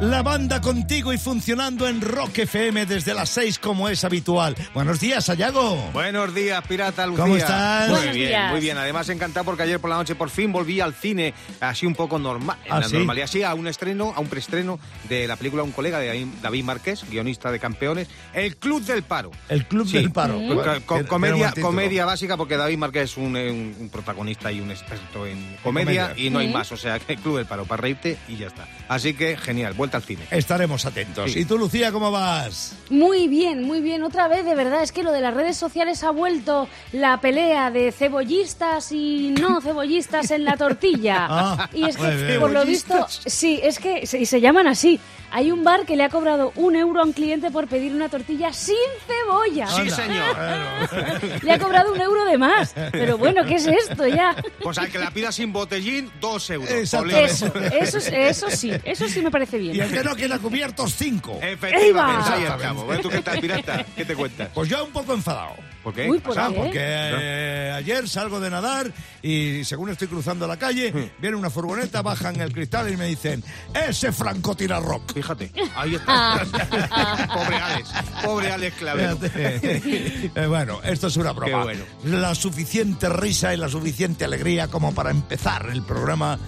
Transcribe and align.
La 0.00 0.22
banda 0.22 0.62
contigo 0.62 1.12
y 1.12 1.18
funcionando 1.18 1.86
en 1.86 2.00
Rock 2.00 2.38
FM 2.38 2.86
desde 2.86 3.12
las 3.12 3.28
6 3.28 3.58
como 3.58 3.86
es 3.86 4.02
habitual. 4.02 4.56
Buenos 4.72 4.98
días, 4.98 5.26
Sayago. 5.26 5.76
Buenos 5.92 6.34
días, 6.34 6.64
pirata 6.66 7.06
Lucía. 7.06 7.22
¿Cómo 7.22 7.36
estás? 7.36 7.88
Muy 7.90 7.96
Buenos 7.98 8.14
bien, 8.14 8.28
días. 8.28 8.50
muy 8.50 8.60
bien. 8.60 8.78
Además, 8.78 9.10
encantado 9.10 9.44
porque 9.44 9.64
ayer 9.64 9.78
por 9.78 9.90
la 9.90 9.96
noche 9.96 10.14
por 10.14 10.30
fin 10.30 10.52
volví 10.52 10.80
al 10.80 10.94
cine 10.94 11.34
así 11.60 11.84
un 11.84 11.94
poco 11.94 12.18
normal. 12.18 12.56
En 12.64 12.72
¿Ah, 12.72 12.80
la 12.80 12.88
sí? 12.88 12.94
normalidad, 12.96 13.26
sí, 13.26 13.42
a 13.42 13.52
un 13.52 13.66
estreno, 13.66 14.14
a 14.16 14.20
un 14.20 14.28
preestreno 14.28 14.80
de 15.06 15.26
la 15.28 15.36
película 15.36 15.62
Un 15.62 15.72
colega 15.72 15.98
de 15.98 16.26
David 16.40 16.64
Márquez, 16.64 17.04
guionista 17.10 17.52
de 17.52 17.58
campeones, 17.60 18.08
El 18.32 18.56
Club 18.56 18.82
del 18.82 19.02
Paro. 19.02 19.30
El 19.50 19.66
Club 19.66 19.86
Sí. 19.86 19.98
del 19.98 20.12
Paro. 20.12 20.40
Co- 20.86 20.94
un 20.96 21.04
comedia, 21.04 22.06
básica 22.06 22.38
porque 22.38 22.56
David 22.56 22.78
Márquez 22.78 23.02
es 23.02 23.16
un, 23.18 23.36
un- 23.36 23.76
un 23.78 23.90
protagonista 23.90 24.50
y 24.50 24.62
un 24.62 24.70
experto 24.70 25.26
en 25.26 25.58
comedia, 25.62 26.06
comedia. 26.08 26.26
y 26.26 26.30
no 26.30 26.38
hay 26.38 26.48
más. 26.48 26.72
O 26.72 26.78
sea, 26.78 26.98
que 26.98 27.12
el 27.12 27.18
Club 27.18 27.36
del 27.36 27.44
Paro, 27.46 27.66
para 27.66 27.82
reírte 27.82 28.16
y 28.28 28.36
ya 28.38 28.46
está. 28.46 28.66
Así 28.88 29.12
que 29.12 29.36
genial, 29.36 29.74
vuelta 29.74 29.89
al 29.96 30.02
cine. 30.02 30.22
Estaremos 30.30 30.84
atentos. 30.86 31.32
Sí. 31.32 31.40
¿Y 31.40 31.44
tú, 31.44 31.58
Lucía, 31.58 31.92
cómo 31.92 32.10
vas? 32.10 32.74
Muy 32.90 33.28
bien, 33.28 33.62
muy 33.64 33.80
bien. 33.80 34.02
Otra 34.02 34.28
vez, 34.28 34.44
de 34.44 34.54
verdad, 34.54 34.82
es 34.82 34.92
que 34.92 35.02
lo 35.02 35.12
de 35.12 35.20
las 35.20 35.34
redes 35.34 35.56
sociales 35.56 36.02
ha 36.04 36.10
vuelto 36.10 36.68
la 36.92 37.20
pelea 37.20 37.70
de 37.70 37.92
cebollistas 37.92 38.92
y 38.92 39.34
no 39.40 39.60
cebollistas 39.62 40.30
en 40.30 40.44
la 40.44 40.56
tortilla. 40.56 41.26
Ah, 41.28 41.70
y 41.72 41.84
es 41.84 41.96
que, 41.96 42.16
bien. 42.16 42.40
por 42.40 42.50
lo 42.50 42.64
visto, 42.64 43.06
sí, 43.08 43.60
es 43.62 43.78
que 43.78 44.06
se, 44.06 44.18
y 44.18 44.26
se 44.26 44.40
llaman 44.40 44.66
así. 44.66 44.98
Hay 45.32 45.52
un 45.52 45.62
bar 45.62 45.86
que 45.86 45.94
le 45.94 46.02
ha 46.02 46.08
cobrado 46.08 46.52
un 46.56 46.74
euro 46.74 47.00
a 47.02 47.04
un 47.04 47.12
cliente 47.12 47.52
por 47.52 47.68
pedir 47.68 47.94
una 47.94 48.08
tortilla 48.08 48.52
sin 48.52 48.74
cebolla. 49.06 49.68
Sí, 49.68 49.82
Anda. 49.82 49.94
señor. 49.96 51.40
Le 51.44 51.52
ha 51.52 51.58
cobrado 51.60 51.92
un 51.92 52.00
euro 52.00 52.24
de 52.24 52.36
más. 52.36 52.74
Pero 52.90 53.16
bueno, 53.16 53.44
¿qué 53.46 53.54
es 53.54 53.66
esto 53.68 54.08
ya? 54.08 54.34
Pues 54.60 54.76
al 54.78 54.90
que 54.90 54.98
la 54.98 55.12
pida 55.12 55.30
sin 55.30 55.52
botellín, 55.52 56.10
dos 56.20 56.50
euros. 56.50 56.68
Eso, 56.68 57.04
eso, 57.04 57.98
es- 57.98 58.08
eso 58.12 58.50
sí, 58.50 58.72
eso 58.84 59.08
sí 59.08 59.22
me 59.22 59.30
parece 59.30 59.58
Y 59.80 59.82
el 59.82 59.92
que 59.92 60.04
no 60.04 60.14
quiera 60.16 60.38
cubiertos, 60.38 60.94
5. 60.96 61.38
Efectivamente, 61.42 62.30
ahí 62.30 62.42
estamos. 62.44 62.84
Bueno, 62.84 63.02
¿Tú 63.02 63.08
qué 63.08 63.22
tal, 63.22 63.40
pirata? 63.40 63.84
¿Qué 63.96 64.04
te 64.04 64.14
cuentas? 64.14 64.48
Pues 64.54 64.68
yo 64.68 64.84
un 64.84 64.90
poco 64.92 65.14
enfadado. 65.14 65.54
¿Por 65.82 65.94
qué? 65.94 66.10
Uy, 66.10 66.18
¿por 66.18 66.38
Ah, 66.38 66.48
qué? 66.50 66.54
porque 66.56 66.78
eh, 66.78 67.72
ayer 67.74 68.06
salgo 68.06 68.38
de 68.38 68.50
nadar 68.50 68.92
y 69.22 69.64
según 69.64 69.88
estoy 69.88 70.08
cruzando 70.08 70.46
la 70.46 70.58
calle, 70.58 71.12
viene 71.18 71.36
una 71.36 71.48
furgoneta, 71.48 72.02
bajan 72.02 72.38
el 72.38 72.52
cristal 72.52 72.92
y 72.92 72.98
me 72.98 73.06
dicen, 73.06 73.42
ese 73.88 74.12
Franco 74.12 74.54
tira 74.54 74.78
rock. 74.78 75.14
Fíjate, 75.14 75.50
ahí 75.74 75.94
está. 75.94 76.42
pobre 77.34 77.56
Alex, 77.56 77.90
pobre 78.22 78.52
Alex 78.52 78.76
Clavero. 78.76 79.16
Fíjate. 79.16 80.30
Eh, 80.34 80.46
bueno, 80.46 80.80
esto 80.84 81.06
es 81.08 81.16
una 81.16 81.32
broma. 81.32 81.46
Qué 81.46 81.54
bueno. 81.64 81.84
La 82.04 82.34
suficiente 82.34 83.08
risa 83.08 83.52
y 83.54 83.56
la 83.56 83.68
suficiente 83.68 84.24
alegría 84.24 84.68
como 84.68 84.94
para 84.94 85.10
empezar 85.10 85.68
el 85.72 85.82
programa 85.82 86.38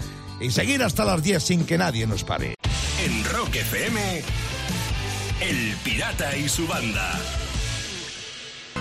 y 0.40 0.50
seguir 0.50 0.82
hasta 0.82 1.04
las 1.04 1.22
10 1.22 1.42
sin 1.42 1.64
que 1.66 1.78
nadie 1.78 2.06
nos 2.06 2.22
pare. 2.24 2.54
Rock 3.44 3.56
FM, 3.56 4.22
El 5.40 5.76
Pirata 5.82 6.36
y 6.36 6.48
su 6.48 6.64
banda. 6.68 7.41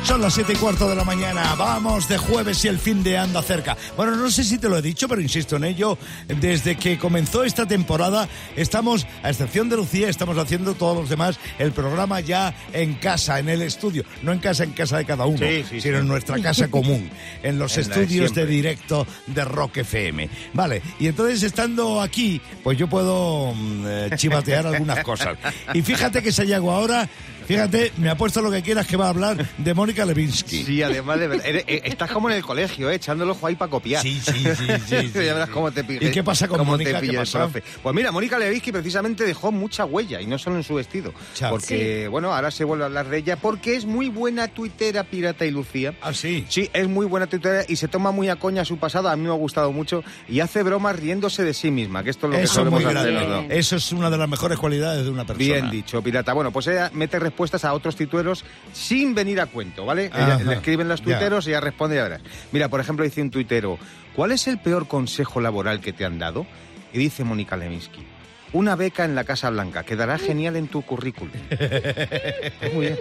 Son 0.03 0.19
las 0.19 0.33
7 0.33 0.53
y 0.53 0.55
cuarto 0.55 0.89
de 0.89 0.95
la 0.95 1.03
mañana. 1.05 1.55
Vamos 1.55 2.09
de 2.09 2.17
jueves 2.17 2.65
y 2.65 2.67
el 2.67 2.79
fin 2.79 3.01
de 3.03 3.17
anda 3.17 3.41
cerca. 3.41 3.77
Bueno, 3.95 4.15
no 4.15 4.29
sé 4.29 4.43
si 4.43 4.57
te 4.57 4.67
lo 4.67 4.77
he 4.77 4.81
dicho, 4.81 5.07
pero 5.07 5.21
insisto 5.21 5.55
en 5.55 5.63
ello. 5.63 5.97
Desde 6.27 6.75
que 6.75 6.97
comenzó 6.97 7.43
esta 7.43 7.65
temporada, 7.67 8.27
estamos, 8.55 9.05
a 9.23 9.29
excepción 9.29 9.69
de 9.69 9.77
Lucía, 9.77 10.09
estamos 10.09 10.37
haciendo 10.37 10.73
todos 10.73 10.97
los 10.97 11.09
demás 11.09 11.39
el 11.59 11.71
programa 11.71 12.19
ya 12.19 12.53
en 12.73 12.95
casa, 12.95 13.39
en 13.39 13.47
el 13.47 13.61
estudio. 13.61 14.03
No 14.23 14.33
en 14.33 14.39
casa, 14.39 14.63
en 14.63 14.71
casa 14.71 14.97
de 14.97 15.05
cada 15.05 15.25
uno, 15.27 15.37
Sí, 15.37 15.63
sí, 15.69 15.79
sino 15.81 15.97
sí. 15.97 16.01
en 16.01 16.07
nuestra 16.07 16.41
casa 16.41 16.67
común, 16.69 17.09
en 17.43 17.59
los 17.59 17.77
En 17.77 17.87
la 17.89 17.95
de 17.95 18.01
estudios 18.01 18.33
de 18.33 18.45
directo 18.47 19.07
de 19.27 19.45
Rock 19.45 19.77
FM. 19.77 20.29
Vale, 20.53 20.81
y 20.99 21.07
entonces 21.07 21.43
estando 21.43 22.01
aquí, 22.01 22.41
pues 22.63 22.77
yo 22.77 22.87
puedo 22.87 23.53
mm, 23.53 23.83
eh, 23.87 24.09
chivatear 24.17 24.67
algunas 24.67 25.03
cosas. 25.03 25.37
Y 25.73 25.83
fíjate 25.83 26.21
que 26.21 26.31
Sayago 26.31 26.71
ahora, 26.71 27.07
fíjate, 27.45 27.91
me 27.97 28.09
ha 28.09 28.15
puesto 28.15 28.41
lo 28.41 28.51
que 28.51 28.61
quieras 28.61 28.87
que 28.87 28.97
va 28.97 29.07
a 29.07 29.09
hablar 29.09 29.45
de 29.57 29.73
Mónica 29.73 30.05
Levinsky. 30.05 30.63
Sí, 30.63 30.81
además 30.83 31.19
de 31.19 31.27
verdad. 31.27 31.45
eres- 31.45 31.63
eh, 31.67 31.81
estás 31.85 32.11
como 32.11 32.29
en 32.29 32.35
el 32.37 32.43
colegio, 32.43 32.89
¿eh? 32.89 32.95
echando 32.95 33.23
el 33.23 33.29
ojo 33.29 33.47
ahí 33.47 33.55
para 33.55 33.69
copiar. 33.71 34.01
Sí, 34.01 34.19
sí, 34.23 34.31
sí, 34.33 34.65
sí, 34.87 34.97
sí, 35.13 35.13
ya 35.13 35.33
verás 35.33 35.47
sí. 35.47 35.53
cómo 35.53 35.71
te 35.71 35.83
pillé. 35.83 36.07
¿Y 36.07 36.11
qué 36.11 36.23
pasa 36.23 36.47
con 36.47 36.59
cómo 36.59 36.71
Mónica? 36.71 36.91
te 36.91 37.01
¿Qué 37.01 37.07
pilla 37.11 37.21
el 37.21 37.27
profe. 37.29 37.63
Pues 37.83 37.95
mira, 37.95 38.11
Mónica 38.11 38.37
Levinsky 38.39 38.71
precisamente 38.71 39.23
dejó 39.25 39.51
mucha 39.51 39.85
huella 39.85 40.21
y 40.21 40.25
no 40.27 40.37
solo 40.37 40.57
en 40.57 40.63
su 40.63 40.75
vestido. 40.75 41.13
Chao. 41.33 41.51
Porque, 41.51 42.07
bueno, 42.07 42.33
ahora 42.33 42.51
se 42.51 42.63
vuelve 42.63 42.83
a 42.83 42.87
hablar 42.87 43.09
de 43.09 43.17
ella 43.17 43.35
porque 43.37 43.75
es 43.75 43.85
muy 43.85 44.09
buena 44.09 44.47
tuitera, 44.47 45.03
pirata 45.03 45.45
y 45.45 45.51
Lucía. 45.51 45.93
Ah, 46.01 46.13
sí. 46.13 46.45
Sí, 46.49 46.69
es 46.73 46.87
muy 46.87 47.05
buena 47.05 47.27
tuitera 47.27 47.63
y 47.67 47.75
se 47.75 47.87
toma 47.87 48.11
muy 48.11 48.29
a 48.29 48.35
coña 48.37 48.65
su 48.65 48.77
pasado. 48.77 49.09
A 49.09 49.15
mí 49.15 49.23
me 49.23 49.29
ha 49.29 49.33
gustado 49.33 49.71
mucho 49.71 50.03
y 50.27 50.39
hace 50.39 50.63
bromas 50.63 50.95
riéndose 50.97 51.43
de 51.43 51.53
sí 51.53 51.71
misma, 51.71 52.03
que 52.03 52.09
esto 52.11 52.27
es 52.27 52.31
lo 52.31 52.37
que 52.37 52.43
Eso 52.43 52.51
es 52.51 52.55
solemos 52.55 52.81
muy 52.83 52.91
hacer 52.93 53.11
grande. 53.13 53.27
los 53.27 53.43
dos. 53.43 53.45
Eso 53.51 53.75
es 53.75 53.91
una 53.91 54.09
de 54.09 54.17
las 54.17 54.29
mejores 54.29 54.57
cualidades 54.57 55.03
de 55.03 55.09
una 55.09 55.25
persona. 55.25 55.45
Bien 55.45 55.69
dicho, 55.69 56.01
pirata. 56.01 56.33
Bueno, 56.33 56.51
pues 56.51 56.67
ella 56.67 56.89
mete 56.93 57.19
respuestas 57.31 57.63
a 57.65 57.73
otros 57.73 57.95
tuiteros 57.95 58.43
sin 58.73 59.15
venir 59.15 59.39
a 59.41 59.45
cuento, 59.47 59.85
¿vale? 59.85 60.11
Ella- 60.13 60.37
le 60.37 60.53
escriben 60.55 60.87
los 60.89 61.01
tuiteros 61.01 61.47
y 61.47 61.51
ella 61.51 61.61
responde, 61.61 61.95
ya 61.95 62.03
verás. 62.03 62.21
Mira, 62.51 62.67
por 62.69 62.79
ejemplo, 62.81 63.05
dice 63.05 63.21
un 63.21 63.31
tuitero, 63.31 63.79
¿cuál 64.15 64.31
es 64.33 64.47
el 64.47 64.59
peor 64.59 64.87
consejo 64.87 65.39
laboral 65.41 65.79
que 65.79 65.93
te 65.93 66.05
han 66.05 66.19
dado? 66.19 66.45
Y 66.93 66.97
dice 66.99 67.23
Mónica 67.23 67.55
Lewinsky, 67.55 68.05
una 68.53 68.75
beca 68.75 69.05
en 69.05 69.15
la 69.15 69.23
Casa 69.23 69.49
Blanca, 69.49 69.83
quedará 69.83 70.17
genial 70.17 70.57
en 70.57 70.67
tu 70.67 70.81
currículum. 70.81 71.31
Muy 72.73 72.87
bien. 72.87 72.99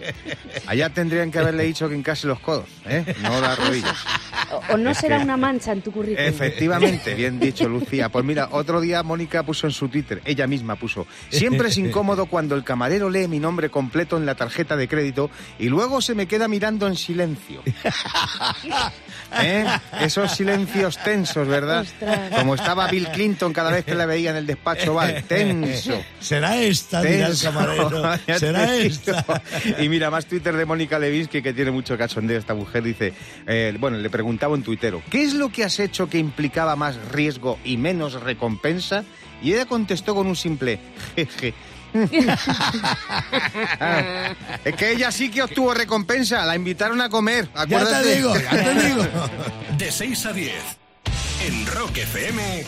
Allá 0.67 0.91
tendrían 0.91 1.33
que 1.33 1.41
haberle 1.41 1.65
dicho 1.65 1.89
que 1.89 1.97
encase 1.97 2.29
los 2.29 2.39
codos, 2.39 2.69
¿eh? 2.87 3.05
No 3.23 3.41
las 3.41 3.59
rodillas. 3.59 3.97
O, 4.53 4.75
o 4.75 4.77
no 4.77 4.95
será 4.95 5.19
una 5.21 5.37
mancha 5.37 5.73
en 5.73 5.83
tu 5.83 5.93
currículum. 5.93 6.29
Efectivamente, 6.29 7.15
bien 7.15 7.39
dicho, 7.39 7.69
Lucía. 7.69 8.09
Pues 8.09 8.25
mira, 8.25 8.49
otro 8.53 8.81
día 8.81 9.03
Mónica 9.03 9.43
puso 9.43 9.67
en 9.67 9.73
su 9.73 9.89
Twitter, 9.89 10.21
ella 10.25 10.47
misma 10.47 10.77
puso, 10.77 11.07
siempre 11.29 11.69
es 11.69 11.79
incómodo 11.79 12.27
cuando 12.27 12.55
el 12.55 12.65
camarero 12.65 13.11
lee 13.11 13.29
mi 13.29 13.39
nombre 13.39 13.71
completo 13.71 14.17
en 14.17 14.27
la 14.27 14.35
tarjeta 14.35 14.77
de 14.77 14.89
crédito 14.89 15.31
y 15.59 15.69
luego 15.69 16.01
se 16.01 16.15
me 16.15 16.27
queda 16.27 16.49
mirando 16.49 16.87
en 16.87 16.97
silencio. 16.97 17.63
¿Eh? 19.43 19.65
Esos 20.01 20.33
silencios 20.33 20.99
tensos, 21.03 21.47
¿verdad? 21.47 21.83
Ostras. 21.83 22.31
Como 22.37 22.55
estaba 22.57 22.89
Bill 22.89 23.09
Clinton 23.09 23.53
cada 23.53 23.71
vez 23.71 23.85
que 23.85 23.95
la 23.95 24.07
veía 24.07 24.31
en 24.31 24.37
el 24.37 24.47
despacho, 24.47 24.95
Val, 24.95 25.23
tenso. 25.25 26.03
Será 26.19 26.57
esta, 26.57 27.01
dirá 27.03 27.27
el 27.29 27.39
Tenso. 27.39 27.45
camarero. 27.53 27.91
Ya 28.27 28.35
te 28.35 28.39
Será 28.39 28.75
esta. 28.77 29.43
Y 29.79 29.89
mira, 29.89 30.11
más 30.11 30.27
Twitter 30.27 30.57
de 30.57 30.65
Mónica 30.65 30.99
Levinsky, 30.99 31.43
que 31.43 31.53
tiene 31.53 31.71
mucho 31.71 31.97
cachondeo 31.97 32.39
esta 32.39 32.55
mujer, 32.55 32.83
dice, 32.83 33.13
eh, 33.47 33.75
bueno, 33.79 33.99
le 33.99 34.11
preguntaba 34.41 34.57
en 34.57 34.63
tuitero, 34.63 35.03
¿qué 35.11 35.23
es 35.23 35.35
lo 35.35 35.51
que 35.51 35.65
has 35.65 35.79
hecho 35.81 36.09
que 36.09 36.17
implicaba 36.17 36.75
más 36.75 36.97
riesgo 37.13 37.59
y 37.63 37.77
menos 37.77 38.15
recompensa? 38.23 39.05
Y 39.43 39.53
ella 39.53 39.67
contestó 39.67 40.15
con 40.15 40.27
un 40.27 40.35
simple 40.37 40.81
jeje. 41.15 41.53
es 44.65 44.75
que 44.77 44.93
ella 44.93 45.13
sí 45.13 45.31
que 45.31 45.43
obtuvo 45.43 45.75
recompensa, 45.75 46.45
la 46.47 46.57
invitaron 46.57 47.01
a 47.03 47.11
comer, 47.11 47.51
Ya 47.55 47.61
acuérdate. 47.63 48.09
te 48.09 48.17
digo, 48.17 48.35
ya 48.35 48.51
te 48.51 48.75
digo. 48.87 49.03
De 49.77 49.93
6 49.93 50.27
a 50.27 50.33
10, 50.33 50.53
en 51.47 51.67
Rock 51.67 51.99
FM, 51.99 52.65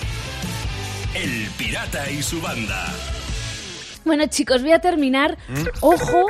El 1.15 1.49
Pirata 1.57 2.11
y 2.11 2.23
su 2.23 2.41
banda. 2.43 2.87
Bueno, 4.05 4.27
chicos, 4.27 4.61
voy 4.63 4.73
a 4.73 4.81
terminar. 4.81 5.39
¿Mm? 5.49 5.65
Ojo, 5.81 6.27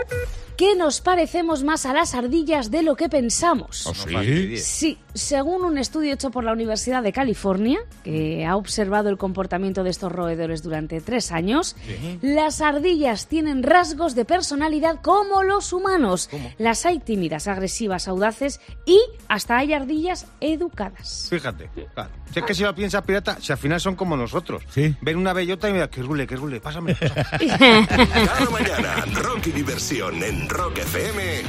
que 0.57 0.75
nos 0.77 1.01
parecemos 1.01 1.65
más 1.65 1.87
a 1.87 1.93
las 1.93 2.15
ardillas 2.15 2.71
de 2.71 2.83
lo 2.83 2.97
que 2.97 3.09
pensamos. 3.09 3.87
¿Oh, 3.87 3.93
No 4.11 4.23
sí? 4.23 4.57
Sí, 4.59 4.99
según 5.15 5.65
un 5.65 5.79
estudio 5.79 6.15
hecho 6.15 6.31
por 6.31 6.45
la 6.45 6.53
Universidad 6.53 7.03
de 7.03 7.13
California, 7.13 7.81
que 8.05 8.45
ha 8.47 8.57
observado 8.57 9.09
el 9.09 9.19
comportamiento 9.19 9.85
de 9.85 9.91
estos 9.91 10.13
roedores 10.13 10.63
durante 10.63 11.01
tres 11.01 11.33
años, 11.33 11.77
las 12.21 12.61
ardillas 12.61 13.27
tienen 13.29 13.63
rasgos 13.63 14.15
de 14.15 14.25
personalidad 14.25 15.01
como 15.03 15.43
los 15.43 15.73
humanos. 15.73 16.29
Las 16.59 16.87
hay 16.87 16.99
tímidas, 16.99 17.49
agresivas, 17.49 18.09
audaces 18.09 18.61
y 18.87 18.99
hasta 19.29 19.59
hay 19.59 19.73
ardillas 19.73 20.27
educadas. 20.41 21.27
Fíjate, 21.31 21.69
claro. 21.95 22.11
Si 22.33 22.39
es 22.39 22.45
que 22.47 22.55
si 22.55 22.63
lo 22.63 22.75
piensas 22.75 23.03
pirata, 23.03 23.37
si 23.41 23.53
al 23.53 23.59
final 23.59 23.81
son 23.81 23.95
como 23.95 24.17
nosotros. 24.17 24.63
Sí. 24.71 24.95
Ven 25.03 25.19
una 25.19 25.33
bellota 25.35 25.69
y 25.69 25.73
mira, 25.75 25.89
que 25.91 26.03
rule, 26.03 26.27
que 26.27 26.37
rule, 26.37 26.61
pásame. 26.61 26.95
pásame. 26.95 27.87
Cada 27.89 28.51
mañana, 28.51 29.05
rock 29.15 29.49
y 29.49 29.53
diversión 29.53 30.23
en 30.23 30.42
Rock 30.49 30.79
FM 30.79 31.43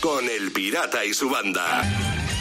con 0.00 0.28
El 0.28 0.52
Pirata 0.52 1.04
y 1.04 1.14
su 1.14 1.28
banda. 1.28 1.82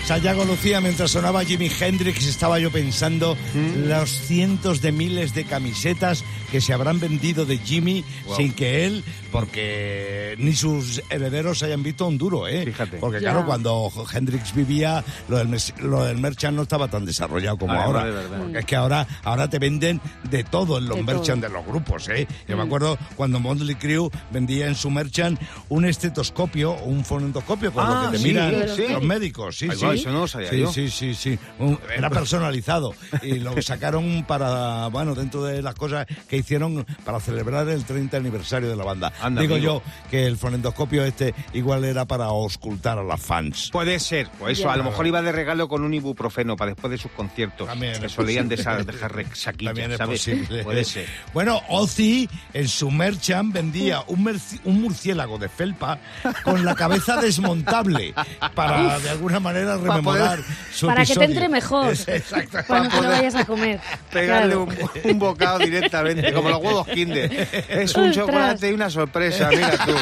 Sayago 0.06 0.44
Lucía, 0.44 0.82
mientras 0.82 1.12
sonaba 1.12 1.46
Jimi 1.46 1.72
Hendrix, 1.80 2.28
estaba 2.28 2.60
yo 2.60 2.70
pensando 2.72 3.38
¿Mm? 3.54 3.88
los 3.88 4.10
cientos 4.12 4.82
de 4.82 4.92
miles 4.92 5.34
de 5.34 5.46
camisetas 5.46 6.26
que 6.52 6.60
se 6.60 6.74
habrán 6.74 7.00
vendido 7.00 7.46
de 7.46 7.58
Jimmy 7.58 8.04
Wow. 8.26 8.36
sin 8.36 8.54
que 8.54 8.86
él, 8.86 9.04
porque 9.32 10.36
ni 10.40 10.54
sus 10.54 11.02
herederos 11.10 11.64
hayan 11.64 11.84
visto 11.84 12.06
un 12.06 12.18
duro, 12.18 12.48
¿eh? 12.48 12.66
Fíjate. 12.66 12.98
Porque 12.98 13.20
claro, 13.20 13.46
cuando 13.46 13.90
Hendrix 14.14 14.54
vivía, 14.54 15.04
lo 15.30 15.38
del, 15.38 15.58
lo 15.80 16.04
del 16.04 16.18
merchant 16.18 16.56
no 16.56 16.64
estaba 16.64 16.90
tan 16.90 17.06
desarrollado 17.06 17.58
como 17.58 17.74
ahora. 17.74 18.06
Porque 18.38 18.60
es 18.60 18.66
que 18.66 18.76
ahora, 18.76 19.08
ahora 19.24 19.50
te 19.50 19.58
venden 19.58 20.00
de 20.30 20.44
todo 20.44 20.78
en 20.80 20.86
los 20.88 20.98
De 20.98 21.04
merchant 21.04 21.42
todo. 21.42 21.50
de 21.50 21.58
los 21.58 21.66
grupos, 21.66 22.10
¿eh? 22.10 22.28
Yo 22.48 22.58
me 22.58 22.64
acuerdo 22.64 22.98
cuando 23.16 23.40
Motley 23.40 23.76
Crue 23.76 24.10
vendía 24.32 24.68
en 24.68 24.76
su 24.76 24.90
merchant 24.92 25.40
un 25.70 25.86
estetoscopio 25.86 26.72
o 26.74 26.84
un 26.86 27.04
fonendoscopio 27.06 27.72
con 27.74 27.86
Ah, 27.86 28.04
lo 28.06 28.12
que 28.12 28.18
te 28.18 28.24
sí, 28.24 28.28
miran 28.30 28.56
sí. 28.76 28.84
los 28.90 29.02
médicos. 29.04 29.58
Sí, 29.58 29.70
Ahí 29.70 29.78
sí. 29.78 29.86
va, 29.86 29.93
ahí. 29.94 30.00
eso 30.00 30.12
no 30.12 30.20
lo 30.22 30.28
sabía 30.28 30.50
Sí, 30.50 30.60
yo. 30.60 30.72
sí, 30.74 30.90
sí, 30.90 31.14
sí. 31.14 31.40
Un- 31.60 31.80
Era 31.96 32.10
personalizado 32.10 32.94
y 33.22 33.36
lo 33.40 33.60
sacaron 33.62 34.26
para, 34.28 34.88
bueno, 34.88 35.16
dentro 35.16 35.44
de 35.44 35.62
las 35.62 35.76
cosas 35.76 36.06
que 36.28 36.38
hicieron 36.38 36.86
para 37.06 37.20
celebrar 37.20 37.68
el 37.70 37.84
30 37.86 38.18
aniversario 38.18 38.70
de 38.70 38.76
la 38.76 38.84
banda. 38.84 39.14
Anda, 39.22 39.42
Digo 39.42 39.56
amigo. 39.56 39.82
yo 39.84 40.10
que 40.10 40.26
el 40.26 40.38
fonendoscopio 40.38 41.04
este 41.06 41.34
igual 41.54 41.84
era 41.86 42.06
para 42.06 42.26
auscultar 42.26 42.98
a 42.98 43.04
las 43.04 43.22
fans. 43.22 43.70
Puede 43.72 44.00
ser, 44.00 44.30
pues 44.40 44.60
eso, 44.60 44.70
a 44.70 44.78
lo 44.78 44.84
mejor 44.84 45.08
iba 45.08 45.22
de 45.22 45.32
regalo 45.32 45.68
con 45.68 45.84
un 45.84 45.94
ibuprofeno 45.94 46.56
para 46.56 46.72
después 46.72 46.92
de 46.92 46.98
sus 46.98 47.12
conciertos. 47.12 47.68
También 47.68 48.00
que 48.00 48.08
es 48.08 48.12
solían 48.12 48.46
posible. 48.50 48.58
dejar, 48.58 48.86
dejar 48.86 49.16
resaquillas, 49.16 49.70
También 49.74 49.92
es 49.92 49.98
¿sabes? 49.98 50.20
posible. 50.20 50.64
Puede 50.64 50.84
ser. 50.84 51.06
Bueno, 51.34 51.62
Ozzy 51.70 52.30
en 52.54 52.68
su 52.68 52.92
merchant 52.92 53.54
vendía 53.54 54.04
un, 54.08 54.24
merci- 54.26 54.60
un 54.66 54.82
murciélago 54.82 55.38
de 55.38 55.50
felpa 55.50 56.00
con 56.44 56.64
la 56.66 56.76
cabeza 56.76 57.20
desmontable 57.22 58.14
para 58.56 59.00
de 59.00 59.10
alguna 59.10 59.40
manera 59.40 59.78
Para 59.88 59.96
rememorar 59.98 60.38
poder- 60.40 60.58
su 60.74 60.88
Para 60.88 61.06
que 61.06 61.16
te 61.16 61.24
entre 61.26 61.50
mejor. 61.50 61.92
Es- 61.94 62.08
exacto. 62.08 62.58
Cuando 62.68 62.90
poder 62.90 63.10
vayas 63.12 63.36
a 63.36 63.46
comer. 63.46 63.80
Pegarle 64.12 64.54
Claro. 64.56 64.64
un, 64.64 65.12
un 65.12 65.20
bocado 65.20 65.60
directamente, 65.60 66.34
como 66.34 66.50
los 66.50 66.60
huevos 66.62 66.88
Kinder. 66.88 67.32
Es 67.70 67.96
un 67.96 68.10
Ostras. 68.10 68.16
chocolate 68.28 68.70
y 68.70 68.74
una 68.74 68.90
sorpresa, 68.90 69.50
mira 69.50 69.72
tú. 69.86 69.94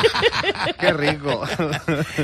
Qué 0.79 0.93
rico. 0.93 1.43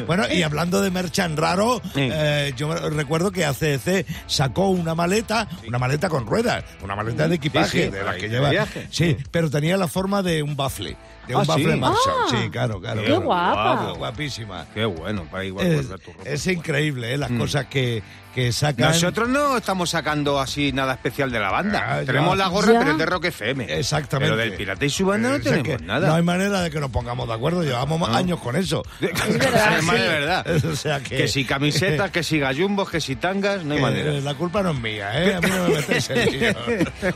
Bueno, 0.05 0.23
y 0.31 0.43
hablando 0.43 0.81
de 0.81 0.91
merchant 0.91 1.37
raro, 1.37 1.81
Sí. 1.93 2.09
eh, 2.11 2.53
yo 2.55 2.73
recuerdo 2.89 3.31
que 3.31 3.45
ACDC 3.45 4.05
sacó 4.27 4.69
una 4.69 4.95
maleta, 4.95 5.47
una 5.67 5.77
maleta 5.77 6.09
con 6.09 6.25
ruedas, 6.25 6.63
una 6.81 6.95
maleta 6.95 7.27
de 7.27 7.35
equipaje, 7.35 7.69
Sí, 7.69 7.83
sí, 7.85 7.89
de 7.89 8.03
las 8.03 8.15
que 8.15 8.29
lleva. 8.29 8.49
viaje. 8.49 8.87
Sí, 8.91 9.17
pero 9.31 9.49
tenía 9.49 9.77
la 9.77 9.87
forma 9.87 10.21
de 10.21 10.43
un 10.43 10.55
bafle, 10.55 10.95
de 11.27 11.35
un 11.35 11.41
Ah, 11.41 11.45
bafle 11.47 11.73
sí. 11.73 11.79
Marshall. 11.79 12.13
Ah, 12.25 12.27
sí, 12.43 12.49
claro, 12.49 12.79
claro. 12.79 13.01
qué 13.01 13.07
claro. 13.07 13.21
guapa. 13.21 13.93
Guapísima. 13.97 14.65
Qué 14.73 14.85
bueno, 14.85 15.25
para 15.29 15.45
igual 15.45 15.67
Es, 15.67 15.73
guardar 15.87 15.99
tu 15.99 16.11
ropa. 16.13 16.29
es 16.29 16.47
increíble, 16.47 17.13
¿eh? 17.13 17.17
Las 17.17 17.31
cosas 17.31 17.46
que, 17.69 18.03
que 18.33 18.51
sacan. 18.51 18.89
Nosotros 18.91 19.27
no 19.29 19.57
estamos 19.57 19.89
sacando 19.89 20.39
así 20.39 20.71
nada 20.71 20.93
especial 20.93 21.31
de 21.31 21.39
la 21.39 21.49
banda. 21.51 21.83
Ah, 21.87 21.99
ya. 22.01 22.05
tenemos 22.05 22.37
la 22.37 22.47
gorra, 22.47 22.73
Ya. 22.73 22.79
pero 22.79 22.91
es 22.91 22.97
de 22.97 23.05
Rock 23.05 23.25
FM. 23.25 23.77
Exactamente. 23.79 24.31
Pero 24.35 24.37
del 24.41 24.53
Pirata 24.57 24.85
y 24.85 24.89
su 24.89 25.05
banda 25.05 25.29
no 25.29 25.35
O 25.35 25.39
sea 25.39 25.51
tenemos 25.53 25.77
que 25.79 25.85
nada. 25.85 26.07
No 26.07 26.15
hay 26.15 26.23
manera 26.23 26.61
de 26.61 26.69
que 26.69 26.79
nos 26.79 26.91
pongamos 26.91 27.27
de 27.27 27.33
acuerdo, 27.33 27.63
llevamos 27.63 28.07
años 28.09 28.39
con 28.39 28.55
eso. 28.55 28.83
Es 29.01 29.37
verdad, 29.39 29.67
Además, 29.73 29.95
sí. 29.95 30.01
de 30.01 30.07
verdad. 30.07 30.45
O 30.71 30.75
sea 30.75 30.99
que- 30.99 31.17
Que 31.17 31.27
si 31.27 31.45
camisetas, 31.45 32.11
que 32.11 32.23
si 32.23 32.39
gallumbos, 32.39 32.89
que 32.89 33.01
si 33.01 33.15
tangas, 33.15 33.63
no 33.63 33.73
hay 33.75 33.81
manera. 33.81 34.11
La 34.21 34.35
culpa 34.35 34.61
no 34.61 34.71
es 34.71 34.79
mía, 34.79 35.23
¿eh? 35.23 35.35
A 35.35 35.41
mí 35.41 35.49
no 35.49 35.63
me 35.67 35.75
metéis 35.75 36.09
en 36.09 36.31
lío. 36.31 36.53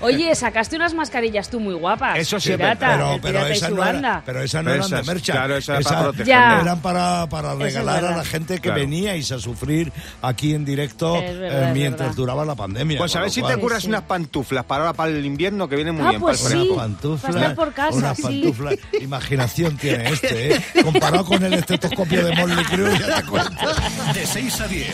Oye, 0.02 0.34
sacaste 0.36 0.76
unas 0.76 0.94
mascarillas 0.94 1.50
tú 1.50 1.60
muy 1.60 1.74
guapas. 1.76 2.18
Eso 2.18 2.40
sí 2.40 2.52
es 2.52 2.58
Pirata, 2.58 2.92
pero, 2.92 3.14
el 3.16 3.22
pero 3.22 3.34
pirata 3.34 3.50
y 3.50 3.58
esa 3.58 3.68
su 3.68 3.76
no 3.76 3.84
era- 3.84 3.92
banda. 3.94 4.24
pero 4.26 4.42
esa 4.42 4.58
no 4.64 4.72
Pero 4.72 4.76
eran 4.76 4.90
de 4.90 4.96
esas, 4.98 5.08
mercha. 5.08 5.34
claro, 5.34 5.58
esa 5.58 5.78
era 5.78 5.90
para. 6.12 6.24
Ya. 6.24 6.62
Eran 6.62 6.82
para, 6.82 7.28
para 7.28 7.54
es 7.54 7.60
regalar 7.60 7.98
a 7.98 8.02
verdad. 8.02 8.18
la 8.18 8.26
gente 8.26 8.56
que 8.56 8.62
Claro. 8.62 8.80
veníais 8.80 9.32
a 9.32 9.40
sufrir 9.40 9.92
aquí 10.22 10.54
en 10.54 10.66
directo 10.66 11.01
Es 11.18 11.40
verdad, 11.40 11.70
eh, 11.70 11.74
mientras 11.74 12.16
duraba 12.16 12.46
la 12.46 12.56
pandemia. 12.56 12.98
Pues 12.98 13.16
a 13.16 13.22
ver 13.22 13.32
si 13.32 13.42
te 13.42 13.58
curas 13.58 13.80
Sí, 13.80 13.84
sí. 13.84 13.90
unas 13.90 14.04
pantuflas 14.04 14.66
para 14.66 14.82
ahora, 14.84 14.94
para 14.94 15.12
el 15.12 15.26
invierno, 15.26 15.68
que 15.68 15.76
viene 15.76 15.92
muy 15.92 16.06
Ah, 16.06 16.10
bien. 16.10 16.22
pues 16.22 16.42
para 16.42 16.54
el 16.54 16.60
sí. 16.62 16.66
fresco. 16.68 16.76
pantuflas, 16.82 17.22
Para 17.34 17.40
estar 17.42 17.56
por 17.56 17.74
casa, 17.74 17.98
unas 17.98 18.18
sí. 18.18 18.24
pantuflas. 18.24 18.76
Imaginación 19.02 19.78
tiene 19.78 20.10
este, 20.10 20.56
¿eh? 20.56 20.66
Comparado 20.84 21.26
con 21.26 21.44
el 21.44 21.54
estetoscopio 21.54 22.26
de 22.26 22.36
ya 22.36 23.22
te 23.22 23.28
cuento. 23.28 23.68
De 24.14 24.26
6 24.26 24.62
a 24.62 24.68
10 24.68 24.88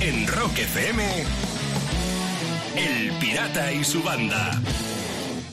en 0.00 0.26
Rock 0.26 0.58
FM. 0.58 1.04
El 2.76 3.12
Pirata 3.18 3.72
y 3.72 3.84
su 3.84 4.02
banda. 4.02 4.60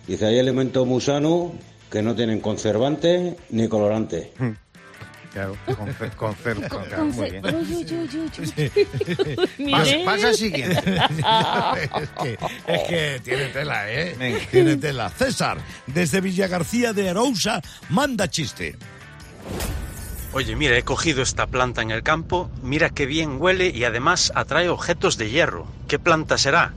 Dice, 0.06 0.28
hay 0.28 0.38
elementos 0.38 0.86
musanos 0.86 1.54
que 1.90 2.04
no 2.04 2.16
tienen 2.16 2.40
conservantes 2.40 3.36
ni 3.50 3.68
colorantes. 3.68 4.28
Claro, 5.34 5.56
con, 5.78 5.88
cer- 5.90 6.16
con 6.16 6.34
con- 6.34 6.56
claro, 6.70 6.96
Con 6.96 7.12
muy 7.12 7.30
bien. 7.30 7.46
Uy. 7.46 7.86
Pasa, 10.06 10.34
siguiente. 10.34 10.80
es, 12.02 12.10
que, 12.22 12.38
es 12.68 12.84
que 12.90 13.22
tiene 13.24 13.46
tela, 13.46 13.92
¿eh? 13.92 14.16
Venga. 14.18 14.40
Tiene 14.50 14.78
tela. 14.78 15.10
César, 15.10 15.58
desde 15.86 16.22
Villa 16.22 16.48
García 16.48 16.94
de 16.94 17.10
Arousa, 17.10 17.62
manda 17.90 18.28
chiste. 18.28 18.76
Oye, 20.34 20.56
mira, 20.56 20.78
he 20.78 20.84
cogido 20.84 21.22
esta 21.22 21.48
planta 21.48 21.81
en 21.81 21.92
el 21.92 22.04
campo, 22.04 22.50
mira 22.62 22.90
qué 22.92 23.06
bien 23.06 23.42
huele 23.42 23.70
y 23.70 23.84
además 23.84 24.31
atrae 24.36 24.70
objetos 24.70 25.18
de 25.18 25.30
hierro. 25.30 25.68
¿Qué 25.88 25.98
planta 26.00 26.38
será? 26.38 26.74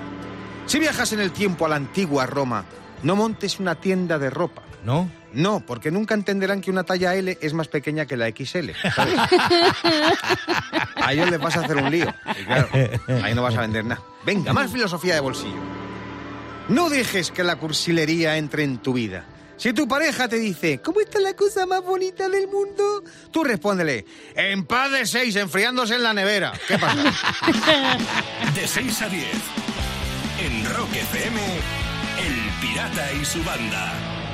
Si 0.65 0.79
viajas 0.79 1.13
en 1.13 1.19
el 1.19 1.31
tiempo 1.31 1.67
a 1.67 1.69
la 1.69 1.75
antigua 1.75 2.25
Roma, 2.25 2.65
no 3.03 3.15
montes 3.15 3.59
una 3.59 3.75
tienda 3.75 4.17
de 4.17 4.31
ropa. 4.31 4.63
¿No? 4.83 5.09
No, 5.37 5.59
porque 5.59 5.91
nunca 5.91 6.15
entenderán 6.15 6.61
que 6.61 6.71
una 6.71 6.83
talla 6.83 7.13
L 7.13 7.37
es 7.39 7.53
más 7.53 7.67
pequeña 7.67 8.07
que 8.07 8.17
la 8.17 8.27
XL. 8.27 8.71
¿sabes? 8.95 9.19
A 10.95 11.13
ellos 11.13 11.29
les 11.29 11.39
vas 11.39 11.55
a 11.55 11.61
hacer 11.61 11.77
un 11.77 11.91
lío. 11.91 12.11
Y 12.41 12.43
claro, 12.43 12.67
ahí 13.23 13.35
no 13.35 13.43
vas 13.43 13.55
a 13.55 13.61
vender 13.61 13.85
nada. 13.85 14.01
Venga, 14.25 14.51
más 14.51 14.71
filosofía 14.71 15.13
de 15.13 15.19
bolsillo. 15.19 15.61
No 16.69 16.89
dejes 16.89 17.29
que 17.29 17.43
la 17.43 17.55
cursilería 17.55 18.35
entre 18.37 18.63
en 18.63 18.79
tu 18.79 18.93
vida. 18.93 19.25
Si 19.57 19.73
tu 19.73 19.87
pareja 19.87 20.27
te 20.27 20.37
dice, 20.37 20.79
¿cómo 20.79 21.01
está 21.01 21.19
la 21.19 21.35
cosa 21.35 21.67
más 21.67 21.83
bonita 21.83 22.27
del 22.29 22.47
mundo? 22.47 23.03
Tú 23.31 23.43
respóndele, 23.43 24.05
en 24.33 24.65
paz 24.65 24.91
de 24.91 25.05
seis, 25.05 25.35
enfriándose 25.35 25.93
en 25.95 26.03
la 26.03 26.15
nevera. 26.15 26.51
¿Qué 26.67 26.79
pasa? 26.79 27.03
De 28.55 28.67
6 28.67 29.01
a 29.03 29.09
10. 29.09 29.25
En 30.45 30.65
Rock 30.75 30.95
FM. 30.95 31.39
El 32.25 32.51
Pirata 32.59 33.13
y 33.13 33.23
su 33.23 33.43
banda. 33.43 34.26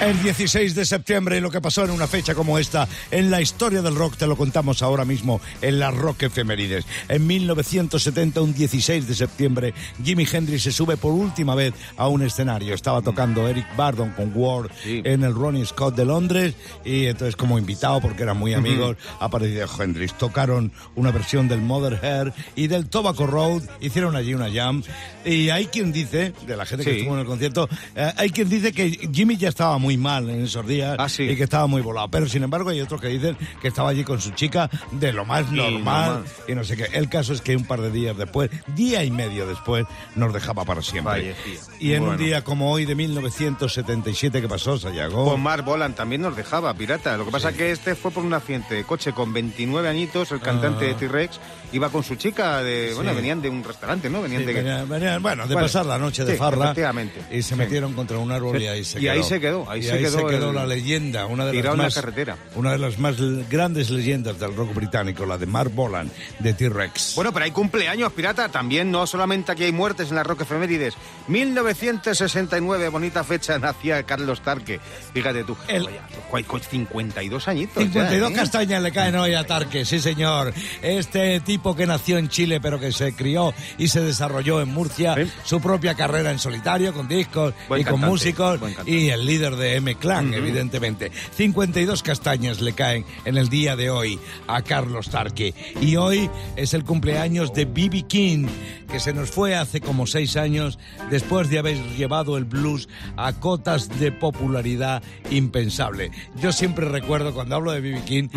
El 0.00 0.22
16 0.22 0.74
de 0.74 0.84
septiembre, 0.84 1.40
lo 1.40 1.50
que 1.50 1.62
pasó 1.62 1.82
en 1.82 1.90
una 1.90 2.06
fecha 2.06 2.34
como 2.34 2.58
esta, 2.58 2.86
en 3.10 3.30
la 3.30 3.40
historia 3.40 3.80
del 3.80 3.96
rock, 3.96 4.16
te 4.18 4.26
lo 4.26 4.36
contamos 4.36 4.82
ahora 4.82 5.06
mismo 5.06 5.40
en 5.62 5.78
las 5.78 5.94
Rock 5.94 6.24
Efemérides. 6.24 6.84
En 7.08 7.26
1970, 7.26 8.42
un 8.42 8.52
16 8.52 9.08
de 9.08 9.14
septiembre, 9.14 9.72
Jimi 10.04 10.26
Hendrix 10.30 10.64
se 10.64 10.72
sube 10.72 10.98
por 10.98 11.12
última 11.12 11.54
vez 11.54 11.72
a 11.96 12.08
un 12.08 12.20
escenario. 12.22 12.74
Estaba 12.74 13.00
tocando 13.00 13.48
Eric 13.48 13.64
Bardon 13.74 14.10
con 14.10 14.32
Ward 14.34 14.70
Sí. 14.82 15.00
en 15.02 15.24
el 15.24 15.34
Ronnie 15.34 15.64
Scott 15.64 15.96
de 15.96 16.04
Londres 16.04 16.54
y 16.84 17.06
entonces 17.06 17.34
como 17.34 17.58
invitado, 17.58 18.00
porque 18.02 18.22
eran 18.22 18.36
muy 18.36 18.52
amigos, 18.52 18.98
apareció 19.18 19.66
Hendrix. 19.82 20.12
Tocaron 20.18 20.72
una 20.94 21.10
versión 21.10 21.48
del 21.48 21.62
Mother 21.62 21.98
Hair 22.04 22.34
y 22.54 22.66
del 22.66 22.86
Tobacco 22.90 23.26
Road, 23.26 23.62
hicieron 23.80 24.14
allí 24.14 24.34
una 24.34 24.52
jam 24.52 24.82
y 25.24 25.48
hay 25.48 25.66
quien 25.66 25.90
dice, 25.90 26.34
de 26.46 26.56
la 26.56 26.66
gente 26.66 26.84
que 26.84 26.98
estuvo 26.98 27.14
en 27.14 27.20
el 27.20 27.26
concierto, 27.26 27.66
eh, 27.96 28.12
hay 28.18 28.28
quien 28.28 28.50
dice 28.50 28.72
que 28.72 28.90
Jimmy 29.10 29.38
ya 29.38 29.48
estaba 29.48 29.78
muy 29.86 29.96
mal 29.96 30.28
en 30.28 30.42
esos 30.44 30.66
días 30.66 30.96
Ah, 30.98 31.08
sí. 31.08 31.22
y 31.22 31.36
que 31.36 31.44
estaba 31.44 31.66
muy 31.68 31.80
volado. 31.80 32.08
Pero 32.08 32.26
sin 32.28 32.42
embargo 32.42 32.70
hay 32.70 32.80
otros 32.80 33.00
que 33.00 33.06
dicen 33.08 33.36
que 33.62 33.68
estaba 33.68 33.90
allí 33.90 34.02
con 34.02 34.20
su 34.20 34.30
chica 34.30 34.68
de 34.90 35.12
lo 35.12 35.24
más 35.24 35.50
normal 35.52 35.74
normal. 35.76 36.24
y 36.48 36.54
no 36.54 36.64
sé 36.64 36.76
qué. 36.76 36.84
El 36.92 37.08
caso 37.08 37.32
es 37.32 37.40
que 37.40 37.54
un 37.56 37.64
par 37.64 37.80
de 37.80 37.90
días 37.92 38.16
después, 38.16 38.50
día 38.74 39.04
y 39.04 39.10
medio 39.12 39.46
después, 39.46 39.84
nos 40.16 40.32
dejaba 40.34 40.64
para 40.64 40.82
siempre. 40.82 41.34
Fallecía. 41.34 41.60
Y 41.78 41.92
en 41.92 42.02
un 42.02 42.16
día 42.16 42.42
como 42.42 42.70
hoy 42.72 42.84
de 42.84 42.94
1977 42.94 44.40
que 44.40 44.48
pasó, 44.48 44.78
Sayago. 44.78 45.26
Pues 45.28 45.38
Mark 45.38 45.64
Bolan 45.64 45.94
también 45.94 46.22
nos 46.22 46.36
dejaba, 46.36 46.72
pirata. 46.74 47.16
Lo 47.16 47.24
que 47.24 47.30
pasa 47.30 47.50
es 47.50 47.56
que 47.56 47.70
este 47.70 47.94
fue 47.94 48.10
por 48.10 48.24
un 48.24 48.34
accidente 48.34 48.74
de 48.74 48.84
coche 48.84 49.12
con 49.12 49.32
29 49.32 49.88
añitos, 49.88 50.32
el 50.32 50.40
cantante 50.40 50.84
Ah. 50.84 50.88
de 50.88 50.94
T-Rex, 50.94 51.38
iba 51.76 51.88
con 51.90 52.02
su 52.02 52.16
chica, 52.16 52.62
de, 52.62 52.92
bueno, 52.94 53.14
venían 53.14 53.40
de 53.40 53.48
un 53.48 53.62
restaurante, 53.64 54.10
¿no? 54.10 54.22
Venían 54.22 54.42
Sí, 54.42 54.46
de... 54.46 54.52
venían- 54.54 54.88
venían, 54.88 55.22
bueno, 55.22 55.46
de 55.46 55.54
Bueno, 55.54 55.66
pasar 55.66 55.86
la 55.86 55.98
noche 55.98 56.24
de 56.24 56.32
sí, 56.32 56.38
farra 56.38 56.64
efectivamente. 56.66 57.20
y 57.30 57.42
se 57.42 57.54
metieron 57.56 57.92
contra 57.94 58.18
un 58.18 58.30
árbol 58.32 58.60
y 58.60 58.66
ahí 58.66 58.84
se 58.84 58.98
Y 58.98 59.02
quedó. 59.02 59.12
ahí 59.12 59.22
se 59.22 59.40
quedó, 59.40 59.70
ahí 59.70 59.80
Y 59.80 59.82
se 59.84 59.98
quedó 59.98 60.28
el- 60.30 60.54
la 60.54 60.66
leyenda, 60.66 61.26
una 61.26 61.46
de 61.46 61.54
las 61.54 61.64
la 61.64 61.74
más 61.74 61.94
carretera. 61.94 62.36
una 62.54 62.72
de 62.72 62.78
las 62.78 62.98
más 62.98 63.16
grandes 63.48 63.90
leyendas 63.90 64.38
del 64.38 64.54
rock 64.54 64.74
británico, 64.74 65.26
la 65.26 65.38
de 65.38 65.46
Mark 65.46 65.70
Bolan 65.72 66.10
de 66.38 66.54
T-Rex. 66.54 67.12
Bueno, 67.16 67.32
pero 67.32 67.44
hay 67.44 67.50
cumpleaños, 67.50 68.12
pirata. 68.12 68.48
También 68.48 68.90
no 68.90 69.06
solamente 69.06 69.52
aquí 69.52 69.64
hay 69.64 69.72
muertes 69.72 70.08
en 70.10 70.16
la 70.16 70.22
Rock 70.22 70.42
Efemérides. 70.42 70.94
1969, 71.28 72.88
bonita 72.88 73.24
fecha, 73.24 73.58
nacía 73.60 74.02
Carlos 74.04 74.40
Tarque. 74.40 74.80
Fíjate 75.12 75.44
tú, 75.44 75.56
El- 75.68 75.84
vaya, 75.84 76.02
cu- 76.30 76.44
cu- 76.44 76.58
52 76.58 77.48
añitos. 77.48 77.82
52 77.82 78.30
ya, 78.30 78.34
¿eh? 78.34 78.38
castañas 78.38 78.82
le 78.82 78.92
caen 78.92 79.16
hoy 79.16 79.34
a 79.34 79.44
Tarque, 79.44 79.84
sí 79.84 80.00
señor. 80.00 80.52
Este 80.82 81.40
tipo 81.40 81.65
que 81.74 81.86
nació 81.86 82.18
en 82.18 82.28
Chile 82.28 82.60
pero 82.60 82.78
que 82.78 82.92
se 82.92 83.14
crió 83.14 83.52
y 83.78 83.88
se 83.88 84.00
desarrolló 84.00 84.60
en 84.60 84.68
Murcia, 84.68 85.14
Sí. 85.16 85.30
su 85.44 85.60
propia 85.60 85.94
carrera 85.94 86.30
en 86.30 86.38
solitario, 86.38 86.92
con 86.92 87.08
discos 87.08 87.54
Buen 87.68 87.80
y 87.80 87.84
con 87.84 88.00
músicos 88.00 88.60
y 88.86 89.08
el 89.08 89.24
líder 89.26 89.56
de 89.56 89.76
M-Clan, 89.76 90.32
evidentemente. 90.34 91.10
52 91.36 92.02
castañas 92.02 92.60
le 92.60 92.72
caen 92.74 93.04
en 93.24 93.36
el 93.38 93.48
día 93.48 93.74
de 93.76 93.90
hoy 93.90 94.18
a 94.46 94.62
Carlos 94.62 95.10
Tarque. 95.10 95.54
Y 95.80 95.96
hoy 95.96 96.30
es 96.56 96.74
el 96.74 96.84
cumpleaños 96.84 97.52
de 97.54 97.64
B.B. 97.64 98.02
King, 98.06 98.46
que 98.90 99.00
se 99.00 99.12
nos 99.12 99.30
fue 99.30 99.56
hace 99.56 99.80
como 99.80 100.06
seis 100.06 100.36
años 100.36 100.78
después 101.10 101.48
de 101.50 101.58
haber 101.58 101.76
llevado 101.96 102.36
el 102.36 102.44
blues 102.44 102.88
a 103.16 103.32
cotas 103.32 103.98
de 103.98 104.12
popularidad 104.12 105.02
impensable. 105.30 106.10
Yo 106.40 106.52
siempre 106.52 106.88
recuerdo 106.88 107.32
cuando 107.34 107.56
hablo 107.56 107.72
de 107.72 107.80
B.B. 107.80 108.02
King, 108.04 108.28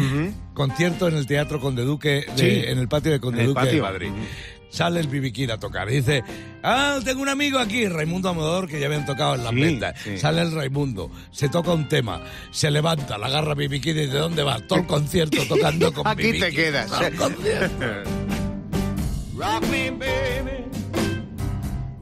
concierto 0.59 1.07
en 1.07 1.15
el 1.15 1.25
Teatro 1.25 1.61
Conde 1.61 1.83
Duque, 1.83 2.25
de- 2.35 2.61
Sí. 2.63 2.67
en 2.67 2.79
el 2.79 2.89
patio 2.89 3.13
de 3.13 3.21
Conde 3.21 3.39
En 3.43 3.47
el 3.47 3.53
Duque 3.53 3.61
de 3.61 3.67
patio. 3.67 3.83
Madrid. 3.83 4.09
Sale 4.69 4.99
el. 4.99 5.31
King 5.31 5.47
a 5.51 5.57
tocar 5.57 5.89
y 5.89 5.95
dice, 5.95 6.21
ah, 6.61 6.99
tengo 7.03 7.21
un 7.21 7.29
amigo 7.29 7.57
aquí, 7.59 7.87
Raimundo 7.87 8.27
Amador, 8.29 8.67
que 8.67 8.79
ya 8.79 8.87
habían 8.87 9.05
tocado 9.05 9.35
en 9.35 9.43
la 9.45 9.49
Sí, 9.51 9.55
venda. 9.55 9.93
sí. 9.95 10.17
Sale 10.17 10.41
el 10.41 10.51
Raimundo, 10.51 11.09
se 11.31 11.47
toca 11.49 11.71
un 11.71 11.87
tema, 11.87 12.21
se 12.51 12.69
levanta, 12.69 13.17
la 13.17 13.27
agarra. 13.27 13.55
King 13.55 13.69
y 13.83 13.93
dice, 13.93 14.17
¿dónde 14.17 14.43
vas? 14.43 14.67
Todo 14.67 14.79
el 14.79 14.85
concierto 14.85 15.37
tocando 15.47 15.91
con 15.93 16.05
Aquí 16.07 16.23
B.B. 16.23 16.39
te 16.39 16.49
King. 16.49 16.55
quedas. 16.57 16.87
Todo 16.91 17.01
el 17.07 17.15
concierto. 17.15 17.85
Rock 19.37 19.63
me, 19.71 19.91
baby. 19.91 20.65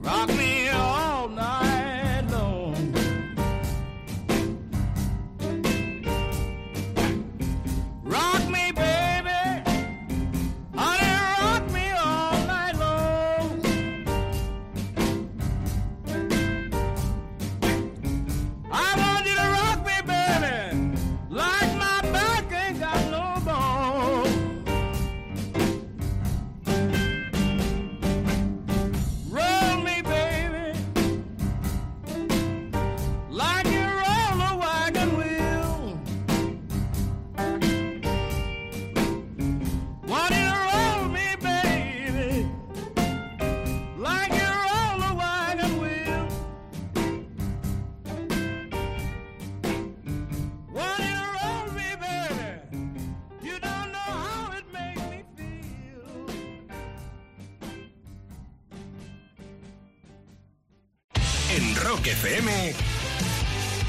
Rock 0.02 0.30
me 0.36 0.57
Rock 62.08 62.14
FM, 62.14 62.74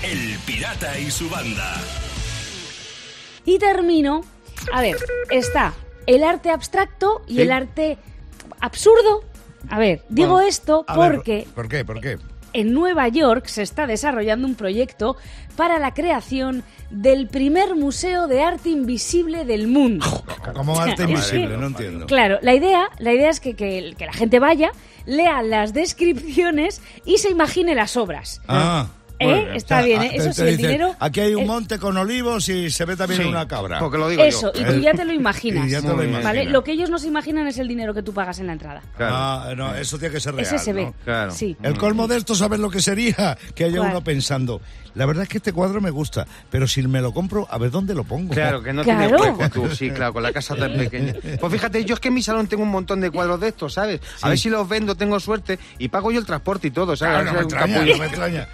El 0.02 0.38
Pirata 0.44 0.98
y 0.98 1.08
su 1.08 1.30
banda. 1.30 1.74
Y 3.44 3.58
termino. 3.60 4.24
A 4.72 4.80
ver, 4.82 4.96
está 5.30 5.72
el 6.06 6.24
arte 6.24 6.50
abstracto 6.50 7.22
y 7.28 7.36
Sí. 7.36 7.42
el 7.42 7.52
arte 7.52 7.96
absurdo. 8.60 9.22
A 9.70 9.78
ver, 9.78 10.02
digo 10.08 10.32
Bueno, 10.34 10.48
esto 10.48 10.84
ver, 10.88 11.14
porque 11.14 11.46
¿Por 11.54 11.68
qué? 11.68 11.84
¿Por 11.84 12.00
qué? 12.00 12.18
En 12.60 12.72
Nueva 12.72 13.08
York 13.08 13.46
se 13.46 13.62
está 13.62 13.86
desarrollando 13.86 14.46
un 14.46 14.54
proyecto 14.54 15.16
para 15.56 15.78
la 15.78 15.92
creación 15.94 16.62
del 16.90 17.28
primer 17.28 17.74
museo 17.74 18.26
de 18.28 18.42
arte 18.42 18.68
invisible 18.70 19.44
del 19.44 19.66
mundo. 19.68 20.06
Como 20.54 20.80
arte 20.80 21.02
invisible, 21.04 21.56
no 21.56 21.66
entiendo. 21.66 22.06
Claro, 22.06 22.38
la 22.42 22.54
idea, 22.54 22.88
la 22.98 23.12
idea 23.12 23.30
es 23.30 23.40
que, 23.40 23.54
que- 23.54 23.94
que 23.98 24.06
la 24.06 24.12
gente 24.12 24.38
vaya, 24.38 24.70
lea 25.06 25.42
las 25.42 25.72
descripciones 25.74 26.80
y 27.04 27.18
se 27.18 27.30
imagine 27.30 27.74
las 27.74 27.96
obras. 27.96 28.40
Ah. 28.48 28.88
¿Eh? 29.20 29.48
Está 29.54 29.82
bien, 29.82 30.02
¿eh? 30.02 30.10
Eso 30.14 30.28
te 30.28 30.34
sí, 30.34 30.40
el 30.42 30.46
dicen, 30.56 30.70
dinero- 30.72 30.96
Aquí 31.00 31.20
hay 31.20 31.34
un 31.34 31.46
monte 31.46 31.78
con 31.78 31.96
olivos 31.96 32.48
y 32.48 32.70
se 32.70 32.84
ve 32.84 32.96
también 32.96 33.22
Sí, 33.22 33.28
una 33.28 33.48
cabra. 33.48 33.78
Porque 33.80 33.98
lo 33.98 34.08
digo 34.08 34.22
Eso, 34.22 34.52
yo. 34.52 34.60
y 34.60 34.64
tú 34.64 34.80
ya 34.80 34.92
te 34.94 35.04
lo 35.04 35.12
imaginas. 35.14 35.66
Y 35.66 35.70
ya 35.70 35.80
te 35.80 35.88
lo 35.88 35.94
imaginas. 36.02 36.22
¿Vale? 36.24 36.44
Lo 36.44 36.62
que 36.64 36.72
ellos 36.72 36.88
no 36.90 36.98
se 36.98 37.08
imaginan 37.08 37.46
es 37.48 37.58
el 37.58 37.66
dinero 37.68 37.92
que 37.94 38.02
tú 38.02 38.12
pagas 38.14 38.38
en 38.38 38.46
la 38.46 38.52
entrada. 38.52 38.82
Claro. 38.96 39.14
Ah, 39.16 39.52
no, 39.56 39.74
eso 39.74 39.98
tiene 39.98 40.14
que 40.14 40.20
ser 40.20 40.34
real. 40.34 40.46
Ese 40.46 40.58
se 40.58 40.72
ve. 40.72 40.84
¿no? 40.86 40.94
Claro. 41.04 41.30
Sí. 41.32 41.56
El 41.62 41.76
colmo 41.78 42.06
de 42.06 42.16
esto, 42.16 42.34
¿sabes 42.34 42.60
lo 42.60 42.70
que 42.70 42.80
sería? 42.80 43.36
Que 43.54 43.64
haya 43.64 43.78
¿Cuál? 43.78 43.90
uno 43.90 44.04
pensando, 44.04 44.60
la 44.94 45.06
verdad 45.06 45.24
es 45.24 45.28
que 45.28 45.38
este 45.38 45.52
cuadro 45.52 45.80
me 45.80 45.90
gusta, 45.90 46.26
pero 46.50 46.66
si 46.66 46.82
me 46.82 47.00
lo 47.00 47.12
compro, 47.12 47.46
a 47.50 47.58
ver 47.58 47.70
dónde 47.70 47.94
lo 47.94 48.04
pongo. 48.04 48.34
Claro, 48.34 48.62
que 48.62 48.72
no 48.72 48.82
Claro. 48.82 49.16
tiene 49.16 49.32
hueco 49.32 49.48
tú, 49.50 49.74
sí, 49.74 49.90
claro, 49.90 50.12
con 50.12 50.22
la 50.22 50.32
casa 50.32 50.54
tan 50.56 50.72
pequeña. 50.76 51.14
Pues 51.40 51.52
fíjate, 51.52 51.84
yo 51.84 51.94
es 51.94 52.00
que 52.00 52.08
en 52.08 52.14
mi 52.14 52.22
salón 52.22 52.46
tengo 52.46 52.62
un 52.62 52.70
montón 52.70 53.00
de 53.00 53.10
cuadros 53.10 53.40
de 53.40 53.48
estos, 53.48 53.74
¿sabes? 53.74 54.00
A 54.22 54.28
ver 54.28 54.38
si 54.38 54.48
los 54.50 54.68
vendo, 54.68 54.94
tengo 54.94 55.18
suerte 55.20 55.58
y 55.78 55.88
pago 55.88 56.10
yo 56.12 56.18
el 56.20 56.26
transporte 56.26 56.68
y 56.68 56.70
todo, 56.70 56.96
¿sabes? 56.96 57.22
Claro, 57.22 57.32
no 57.32 57.38
me 57.38 57.44
extraña, 57.44 57.78
no 57.84 57.98
me 57.98 58.06
extraña. 58.06 58.48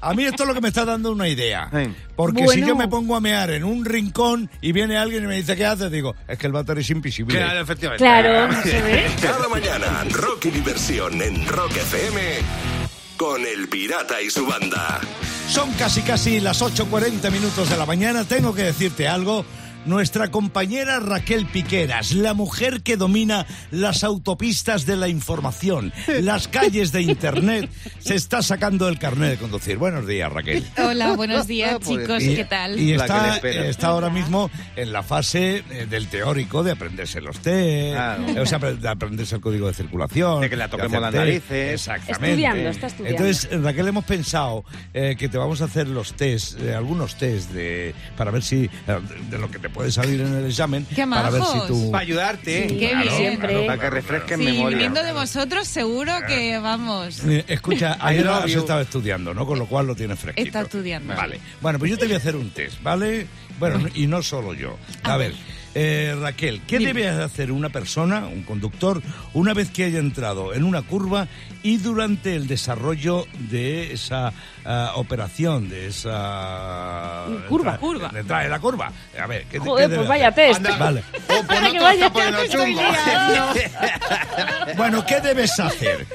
A 0.00 0.14
mí 0.14 0.24
esto 0.24 0.42
es 0.42 0.48
lo 0.48 0.54
que 0.54 0.60
me 0.60 0.68
está 0.68 0.84
dando 0.84 1.12
una 1.12 1.28
idea. 1.28 1.70
Porque 2.14 2.46
si 2.48 2.60
yo 2.60 2.74
me 2.76 2.88
pongo 2.88 3.16
a 3.16 3.20
mear 3.20 3.50
en 3.50 3.64
un 3.64 3.84
rincón 3.84 4.50
y 4.60 4.72
viene 4.72 4.96
alguien 4.96 5.24
y 5.24 5.26
me 5.26 5.36
dice, 5.36 5.56
¿qué 5.56 5.66
haces? 5.66 5.90
Digo, 5.90 6.14
es 6.26 6.38
que 6.38 6.46
el 6.46 6.52
váter 6.52 6.78
es 6.78 6.90
invisible. 6.90 7.36
Claro, 7.36 7.60
efectivamente. 7.60 8.02
Claro, 8.04 8.48
¿no 8.52 8.62
se 8.62 8.82
ve? 8.82 9.06
Cada 9.22 9.48
mañana, 9.48 10.04
Rock 10.10 10.46
y 10.46 10.50
diversión 10.50 11.20
en 11.22 11.46
Rock 11.46 11.72
FM 11.76 12.20
con 13.16 13.40
El 13.46 13.68
Pirata 13.68 14.20
y 14.20 14.30
su 14.30 14.46
banda. 14.46 15.00
Son 15.48 15.70
casi 15.72 16.02
casi 16.02 16.40
las 16.40 16.60
8.40 16.60 17.30
minutos 17.30 17.70
de 17.70 17.76
la 17.76 17.86
mañana. 17.86 18.24
Tengo 18.24 18.52
que 18.54 18.62
decirte 18.62 19.08
algo. 19.08 19.44
Nuestra 19.86 20.30
compañera 20.30 21.00
Raquel 21.00 21.46
Piqueras, 21.46 22.12
la 22.12 22.34
mujer 22.34 22.82
que 22.82 22.96
domina 22.96 23.46
las 23.70 24.04
autopistas 24.04 24.84
de 24.86 24.96
la 24.96 25.08
información, 25.08 25.92
las 26.22 26.48
calles 26.48 26.92
de 26.92 27.02
Internet, 27.02 27.70
se 27.98 28.14
está 28.14 28.42
sacando 28.42 28.88
el 28.88 28.98
carnet 28.98 29.30
de 29.30 29.36
conducir. 29.38 29.78
Buenos 29.78 30.06
días, 30.06 30.32
Raquel. 30.32 30.64
Hola, 30.78 31.12
buenos 31.14 31.46
días, 31.46 31.74
Ah, 31.74 31.78
pues, 31.82 32.00
chicos. 32.00 32.22
Y- 32.22 32.36
¿Qué 32.36 32.44
tal? 32.44 32.78
Y 32.78 32.92
está, 32.92 33.34
espera. 33.36 33.66
está 33.66 33.86
ahora 33.88 34.10
mismo 34.10 34.50
en 34.76 34.92
la 34.92 35.02
fase 35.02 35.64
eh, 35.70 35.86
del 35.88 36.08
teórico 36.08 36.62
de 36.62 36.72
aprenderse 36.72 37.20
los 37.20 37.38
test, 37.38 37.94
Claro. 37.94 38.26
eh, 38.28 38.40
o 38.40 38.46
sea, 38.46 38.58
de 38.58 38.88
aprenderse 38.88 39.36
el 39.36 39.40
código 39.40 39.68
de 39.68 39.74
circulación. 39.74 40.40
De 40.40 40.50
que 40.50 40.56
la 40.56 40.68
toquemos 40.68 41.00
las 41.00 41.14
narices. 41.14 41.72
Exactamente. 41.74 42.26
Estudiando, 42.30 42.68
está 42.70 42.86
estudiando. 42.88 43.24
Entonces, 43.24 43.62
Raquel, 43.62 43.88
hemos 43.88 44.04
pensado 44.04 44.64
eh, 44.92 45.14
que 45.18 45.28
te 45.28 45.38
vamos 45.38 45.60
a 45.62 45.64
hacer 45.66 45.88
los 45.88 46.14
test, 46.14 46.60
eh, 46.60 46.74
algunos 46.74 47.16
test 47.16 47.50
de, 47.52 47.94
para 48.16 48.30
ver 48.30 48.42
si, 48.42 48.64
eh, 48.64 48.70
de 49.30 49.38
lo 49.38 49.50
que 49.50 49.58
te 49.58 49.68
puede 49.76 49.92
salir 49.92 50.20
en 50.20 50.34
el 50.34 50.46
examen, 50.46 50.86
¡Qué 50.94 51.06
para 51.06 51.30
ver 51.30 51.42
si 51.42 51.66
tú... 51.68 51.90
Para 51.90 52.02
ayudarte. 52.02 52.66
Qué 52.66 52.94
bien. 52.96 53.10
Siempre. 53.16 53.66
Para 53.66 53.80
que 53.80 53.90
refresquen 53.90 54.38
Sí, 54.40 54.44
memoria. 54.46 54.76
viniendo 54.78 55.02
de 55.02 55.12
vosotros, 55.12 55.68
seguro 55.68 56.12
que 56.26 56.58
vamos. 56.58 57.22
Eh, 57.24 57.44
Escucha, 57.46 57.96
I 58.00 58.06
ayer 58.16 58.28
has 58.28 58.50
estado 58.50 58.80
estudiando, 58.80 59.34
¿no? 59.34 59.46
Con 59.46 59.58
lo 59.58 59.66
cual 59.66 59.86
lo 59.86 59.94
tienes 59.94 60.18
fresquito. 60.18 60.46
Está 60.46 60.62
estudiando. 60.62 61.14
Vale. 61.14 61.38
Bueno, 61.60 61.78
pues 61.78 61.90
yo 61.90 61.98
te 61.98 62.06
voy 62.06 62.14
a 62.14 62.18
hacer 62.18 62.34
un 62.36 62.50
test, 62.50 62.82
¿vale? 62.82 63.26
Bueno, 63.58 63.86
y 63.94 64.06
no 64.06 64.22
solo 64.22 64.54
yo. 64.54 64.76
A 65.02 65.16
ver, 65.16 65.34
eh, 65.78 66.16
Raquel, 66.18 66.62
¿qué 66.66 66.78
debe 66.78 67.06
hacer 67.06 67.52
una 67.52 67.68
persona, 67.68 68.26
un 68.26 68.44
conductor, 68.44 69.02
una 69.34 69.52
vez 69.52 69.70
que 69.70 69.84
haya 69.84 69.98
entrado 69.98 70.54
en 70.54 70.64
una 70.64 70.80
curva 70.80 71.28
y 71.62 71.76
durante 71.76 72.34
el 72.34 72.46
desarrollo 72.46 73.26
de 73.50 73.92
esa 73.92 74.32
ah, 74.64 74.92
operación, 74.94 75.68
de 75.68 75.88
esa... 75.88 77.26
Curva. 77.46 77.72
entrada- 77.72 77.78
Curva. 77.78 78.08
de 78.08 78.20
entrada 78.20 78.44
en 78.44 78.50
la 78.50 78.58
curva? 78.58 78.90
A 79.20 79.26
ver, 79.26 79.44
¿qué, 79.50 79.58
Joder, 79.58 79.84
qué 79.84 79.90
debe 79.90 79.96
pues 79.96 80.08
vaya 80.08 80.28
hacer? 80.28 80.46
test. 80.54 80.56
Anda. 80.66 80.76
Vale. 80.78 81.04
O 81.28 81.42
por 81.42 81.70
Que 81.72 81.78
vaya, 81.78 82.10
chungo. 82.48 82.80
Bueno, 84.78 85.04
¿qué 85.06 85.20
debes 85.20 85.60
hacer? 85.60 86.06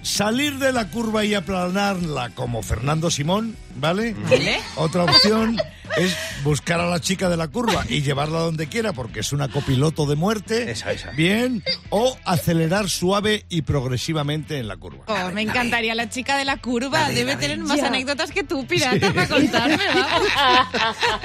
Salir 0.00 0.58
de 0.58 0.72
la 0.72 0.88
curva 0.88 1.24
y 1.26 1.34
aplanarla 1.34 2.30
como 2.30 2.62
Fernando 2.62 3.10
Simón, 3.10 3.54
¿vale? 3.76 4.14
Vale. 4.14 4.60
Otra 4.76 5.04
opción 5.04 5.58
es 5.98 6.16
buscar 6.42 6.80
a 6.80 6.86
la 6.86 7.00
chica 7.00 7.28
de 7.28 7.36
la 7.36 7.48
curva 7.48 7.84
y 7.88 8.02
llevarla 8.02 8.40
donde 8.40 8.68
quiera 8.68 8.92
porque 8.92 9.20
es 9.20 9.32
una 9.32 9.48
copiloto 9.48 10.06
de 10.06 10.16
muerte. 10.16 10.70
Esa, 10.70 10.92
esa. 10.92 11.10
Bien. 11.12 11.62
O 11.90 12.16
acelerar 12.24 12.88
suave 12.88 13.44
y 13.48 13.62
progresivamente 13.62 14.58
en 14.58 14.68
la 14.68 14.76
curva. 14.76 15.04
Oh, 15.06 15.30
me 15.32 15.42
encantaría 15.42 15.94
la 15.94 16.08
chica 16.08 16.36
de 16.36 16.44
la 16.44 16.56
curva. 16.58 17.08
Debe 17.10 17.36
tener 17.36 17.58
más 17.58 17.82
anécdotas 17.82 18.30
que 18.30 18.44
tú, 18.44 18.66
pirata, 18.66 19.12
para 19.12 19.28
contarme, 19.28 19.78
vamos. 19.94 20.28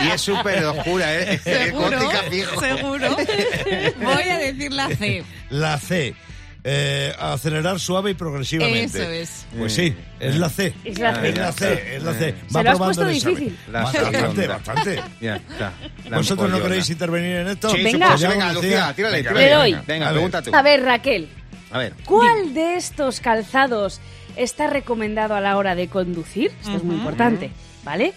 Y 0.04 0.08
es 0.10 0.22
súper 0.22 0.64
oscura, 0.66 1.14
¿eh? 1.16 1.38
Seguro, 1.44 2.00
Gótica 2.00 2.24
fijo. 2.30 2.60
seguro. 2.60 3.16
Voy 4.02 4.24
a 4.30 4.38
decir 4.38 4.72
la 4.74 4.90
C. 4.96 5.24
La 5.50 5.78
C. 5.78 6.16
eh, 6.64 7.14
acelerar 7.20 7.80
suave 7.80 8.12
y 8.12 8.14
progresivamente. 8.14 9.02
Eso 9.02 9.10
es. 9.12 9.46
Pues 9.58 9.74
sí, 9.74 9.96
es 10.20 10.38
la 10.38 10.50
C. 10.50 10.74
Es 10.84 10.98
la 11.00 11.14
C. 11.16 11.30
Es 11.30 11.38
la 11.38 11.52
C, 11.52 11.96
es 11.98 12.04
la 12.04 12.14
C. 12.14 12.36
Se 12.50 12.64
lo 12.64 12.72
has 12.72 12.78
puesto 12.78 13.06
difícil. 13.06 13.58
Bastante, 13.72 14.48
bastante. 14.48 15.02
Ya 15.20 15.36
está. 15.38 15.74
¿Vosotros 16.12 16.50
no 16.50 16.62
queréis 16.62 16.90
intervenir 16.90 17.36
en 17.38 17.48
esto? 17.50 17.70
Sí, 17.70 17.84
Venga. 17.84 18.18
sí, 18.18 18.24
pues 18.24 18.32
venga, 18.34 18.54
Lucía, 18.54 18.94
tírale, 18.96 19.18
Venga, 19.18 19.30
tírale. 19.30 19.46
Le 19.50 19.54
doy. 19.56 19.72
Venga, 19.72 19.84
Venga, 19.88 20.06
A 20.06 20.10
ver. 20.12 20.16
pregunta 20.16 20.42
tú. 20.42 20.56
A 20.56 20.62
ver, 20.62 20.84
Raquel, 20.84 21.30
A 21.72 21.78
ver. 21.80 21.94
¿cuál 22.06 22.54
de 22.54 22.76
estos 22.78 23.20
calzados 23.20 24.00
está 24.36 24.68
recomendado 24.68 25.36
a 25.36 25.42
la 25.42 25.58
hora 25.58 25.76
de 25.76 25.88
conducir? 25.90 26.52
Esto 26.62 26.78
es 26.78 26.84
muy 26.84 26.96
importante, 26.96 27.52
¿vale? 27.84 28.14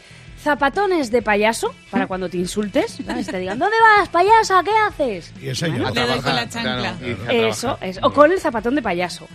Zapatones 0.47 1.11
de 1.11 1.23
payaso, 1.23 1.75
para 1.91 2.07
cuando 2.07 2.29
te 2.29 2.37
insultes, 2.37 2.99
¿sabes? 3.05 3.27
te 3.27 3.37
digan, 3.41 3.59
¿dónde 3.59 3.75
vas, 3.99 4.09
payasa? 4.11 4.63
¿Qué 4.63 4.71
haces? 4.87 5.33
Y 5.43 5.49
eso 5.49 5.67
ya. 5.67 5.89
A 5.89 5.91
Le 5.91 6.07
doy 6.07 6.21
con 6.21 6.37
la 6.37 6.47
trabajar, 6.47 6.49
chancla. 6.51 6.77
claro, 6.79 6.97
y 7.05 7.11
a 7.11 7.49
Eso, 7.49 7.61
trabajar. 7.63 7.89
es. 7.89 7.99
O 8.01 8.13
con 8.13 8.31
el 8.31 8.39
zapatón 8.39 8.77
de 8.77 8.83
payaso. 8.83 9.27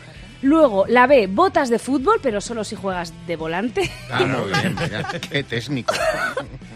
Luego, 0.42 0.86
la 0.88 1.08
B, 1.08 1.28
botas 1.28 1.68
de 1.70 1.80
fútbol, 1.80 2.20
pero 2.24 2.40
solo 2.40 2.64
si 2.64 2.78
juegas 2.78 3.14
de 3.28 3.36
volante. 3.36 3.92
Claro, 4.08 4.46
bien, 4.46 4.74
ya, 4.90 5.04
qué 5.20 5.44
técnico. 5.44 5.94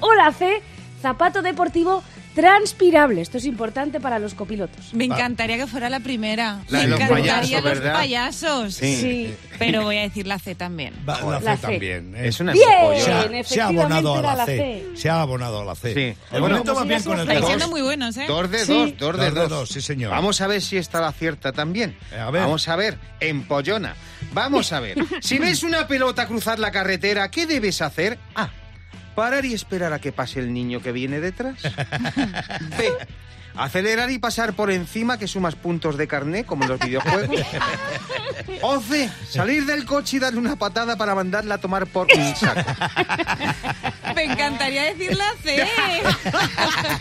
O 0.01 0.13
la 0.13 0.34
C, 0.34 0.62
zapato 1.01 1.42
deportivo 1.42 2.04
transpirable. 2.36 3.22
Esto 3.22 3.38
es 3.39 3.46
importante 3.46 4.00
para 4.00 4.20
los 4.20 4.34
copilotos. 4.36 4.94
Me 4.94 5.06
encantaría 5.06 5.58
que 5.58 5.65
fuera 5.68 5.89
la 5.89 6.01
primera. 6.01 6.60
La 6.70 6.80
Me 6.80 6.84
de 6.84 6.88
los 6.89 7.00
encantaría 7.00 7.34
payasos, 7.36 7.63
los 7.63 7.63
¿verdad? 7.80 7.94
payasos. 7.94 8.74
Sí. 8.75 9.34
Pero 9.58 9.84
voy 9.84 9.98
a 9.98 10.01
decir 10.01 10.27
la 10.27 10.38
C 10.38 10.54
también. 10.54 10.94
Va- 11.08 11.22
la, 11.22 11.39
La 11.39 11.56
C 11.56 11.62
C. 11.62 11.68
también. 11.72 12.15
¿eh? 12.15 12.27
Es 12.27 12.39
una 12.42 12.51
Bien. 12.51 12.65
se, 12.68 12.75
ha, 12.75 13.22
efectivamente 13.24 13.44
se 13.48 13.62
ha 13.62 13.68
abonado 13.68 14.15
a 14.15 14.20
era 14.20 14.27
la, 14.32 14.36
la 14.36 14.46
C. 14.46 14.58
C. 14.58 14.98
Se 14.98 15.10
ha 15.10 15.22
abonado 15.22 15.62
a 15.62 15.65
la 15.65 15.75
C. 15.75 15.94
Sí. 15.94 16.00
El 16.01 16.15
Bueno, 16.42 16.48
momento 16.58 16.74
como 16.74 16.75
va 16.75 16.82
si 16.84 16.88
bien 16.89 17.04
con 17.04 17.15
se 17.15 17.22
el 17.24 17.30
Estáis 17.30 17.46
siendo 17.46 17.68
muy 17.70 17.82
buenos, 17.82 18.18
¿eh? 18.18 18.25
Dos 18.27 18.51
de 18.51 18.60
Sí. 18.65 18.74
dos, 18.74 18.98
dos 18.98 19.18
de 19.18 19.25
Dos 19.25 19.34
de 19.34 19.39
dos. 19.42 19.50
dos, 19.50 19.70
sí, 19.70 19.82
señor. 19.82 20.12
Vamos 20.12 20.42
a 20.42 20.48
ver 20.48 20.62
si 20.62 20.77
esta 20.77 21.00
la 21.00 21.08
acierta 21.08 21.51
también. 21.54 21.98
A 22.20 22.30
ver. 22.32 22.42
Vamos 22.42 22.68
a 22.68 22.75
ver, 22.75 22.98
empollona. 23.21 23.95
Vamos 24.34 24.74
a 24.74 24.80
ver. 24.82 24.98
Si 25.21 25.39
ves 25.39 25.63
una 25.63 25.88
pelota 25.88 26.28
cruzar 26.28 26.60
la 26.60 26.71
carretera, 26.71 27.32
¿qué 27.32 27.45
debes 27.45 27.82
hacer? 27.82 28.19
A. 28.36 28.50
Parar 29.15 29.45
y 29.45 29.54
esperar 29.54 29.93
a 29.93 29.99
que 29.99 30.12
pase 30.12 30.39
el 30.39 30.54
niño 30.54 30.82
que 30.82 30.91
viene 30.91 31.19
detrás. 31.19 31.62
B. 32.78 32.91
Acelerar 33.58 34.12
y 34.12 34.20
pasar 34.20 34.54
por 34.54 34.72
encima 34.72 35.18
que 35.18 35.28
sumas 35.28 35.56
puntos 35.56 35.98
de 35.98 36.08
carné, 36.08 36.44
como 36.46 36.63
en 36.63 36.70
los 36.72 36.80
videojuegos. 36.80 37.39
O 38.62 38.80
C. 38.80 39.10
Salir 39.30 39.65
del 39.65 39.86
coche 39.86 40.18
y 40.18 40.20
darle 40.20 40.39
una 40.39 40.56
patada 40.56 40.96
para 40.96 41.13
mandarla 41.15 41.56
a 41.56 41.58
tomar 41.58 41.88
por 41.88 42.08
un 42.15 42.36
saco. 42.36 42.62
Me 44.15 44.24
encantaría 44.26 44.84
decir 44.84 45.15
la 45.15 45.34
C. 45.44 45.65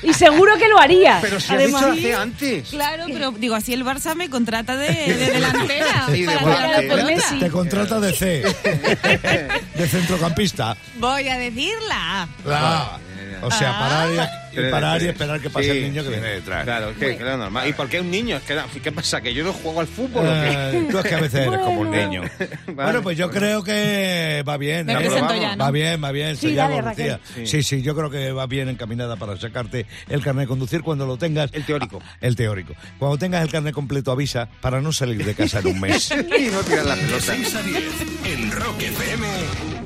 Y 0.03 0.13
seguro 0.15 0.57
que 0.59 0.69
lo 0.69 0.79
haría. 0.79 1.19
Pero 1.21 1.39
si 1.39 1.47
has 1.53 1.59
Además, 1.59 1.81
dicho 1.83 1.95
la 1.95 2.03
C 2.03 2.15
antes. 2.15 2.69
Claro, 2.71 3.05
pero 3.13 3.31
digo, 3.33 3.55
así 3.55 3.73
el 3.73 3.85
Barça 3.85 4.15
me 4.15 4.29
contrata 4.31 4.77
de, 4.77 4.89
de 4.89 5.31
delantera. 5.33 6.07
Sí, 6.11 6.23
de 6.25 6.37
para 6.39 6.83
Por. 6.89 7.05
Messi. 7.05 7.39
Te 7.39 7.51
contrata 7.51 8.01
de 8.01 8.13
C. 8.15 8.43
de 9.75 9.89
centrocampista. 9.89 10.77
Voy 10.99 11.29
a 11.29 11.39
decir 11.39 11.73
la 11.89 12.23
A. 12.23 12.29
La- 12.45 12.99
o 13.47 13.51
sea, 13.51 13.79
parar 13.79 14.11
y, 14.53 14.59
y 14.61 14.71
parar 14.71 15.03
y 15.03 15.07
esperar 15.09 15.41
que 15.41 15.51
pase 15.51 15.65
Sí, 15.65 15.71
el 15.79 15.83
niño 15.85 16.03
que 16.03 16.09
sí. 16.09 16.15
viene 16.15 16.29
detrás. 16.29 16.65
Claro, 16.65 16.91
es 16.91 16.97
que 16.99 17.17
claro, 17.17 17.39
normal. 17.39 17.69
¿Y 17.69 17.73
por 17.73 17.89
qué 17.89 18.01
un 18.01 18.11
niño? 18.11 18.37
Es 18.37 18.43
que, 18.43 18.81
¿Qué 18.83 18.93
pasa? 18.93 19.21
¿Que 19.21 19.33
yo 19.35 19.45
no 19.45 19.53
juego 19.53 19.81
al 19.81 19.87
fútbol? 19.87 20.25
Eh, 20.27 20.89
tú 20.91 20.99
es 20.99 21.05
que 21.07 21.15
a 21.15 21.21
veces 21.21 21.47
eres 21.47 21.61
como 21.61 21.81
un 21.81 21.89
Bueno. 21.89 22.09
niño. 22.09 22.23
Vale. 22.67 22.75
bueno, 22.75 23.03
pues 23.03 23.19
yo 23.19 23.31
creo 23.31 23.63
que 23.63 24.45
va 24.49 24.57
bien. 24.57 24.87
Me 24.87 24.93
¿eh? 24.95 24.97
presento 24.97 25.35
ya, 25.35 25.57
¿no? 25.57 25.65
Va 25.65 25.71
bien, 25.71 26.03
va 26.03 26.11
bien. 26.13 26.37
Sí, 26.37 26.49
se 26.49 26.55
llama 26.55 26.71
dale. 26.77 26.83
Raquel. 26.83 27.19
Sí. 27.47 27.63
sí, 27.63 27.83
yo 27.83 27.95
creo 27.95 28.11
que 28.11 28.33
va 28.33 28.47
bien 28.47 28.69
encaminada 28.69 29.17
para 29.17 29.37
sacarte 29.37 29.87
el 30.09 30.23
carnet 30.23 30.45
de 30.45 30.49
conducir 30.49 30.83
cuando 30.83 31.07
lo 31.07 31.17
tengas. 31.17 31.51
El 31.53 31.65
teórico. 31.65 32.01
Ah, 32.05 32.17
El 32.21 32.37
teórico. 32.37 32.75
Cuando 32.99 33.19
tengas 33.19 33.43
el 33.43 33.51
carnet 33.51 33.75
completo 33.75 34.13
avisa 34.13 34.49
para 34.61 34.81
no 34.81 34.93
salir 34.93 35.25
de 35.25 35.35
casa 35.35 35.61
en 35.61 35.67
un 35.69 35.81
mes. 35.81 36.11
y 36.39 36.45
no 36.51 36.61
tirar 36.61 36.85
la 36.87 36.95
pelota. 36.97 37.21
6 37.21 37.55
a 37.55 37.63
10 37.63 37.83
en 38.27 38.53
Rock 38.53 38.81
FM, 38.83 39.27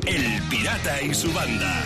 El 0.07 0.43
Pirata 0.51 1.03
y 1.03 1.15
su 1.15 1.33
banda. 1.33 1.85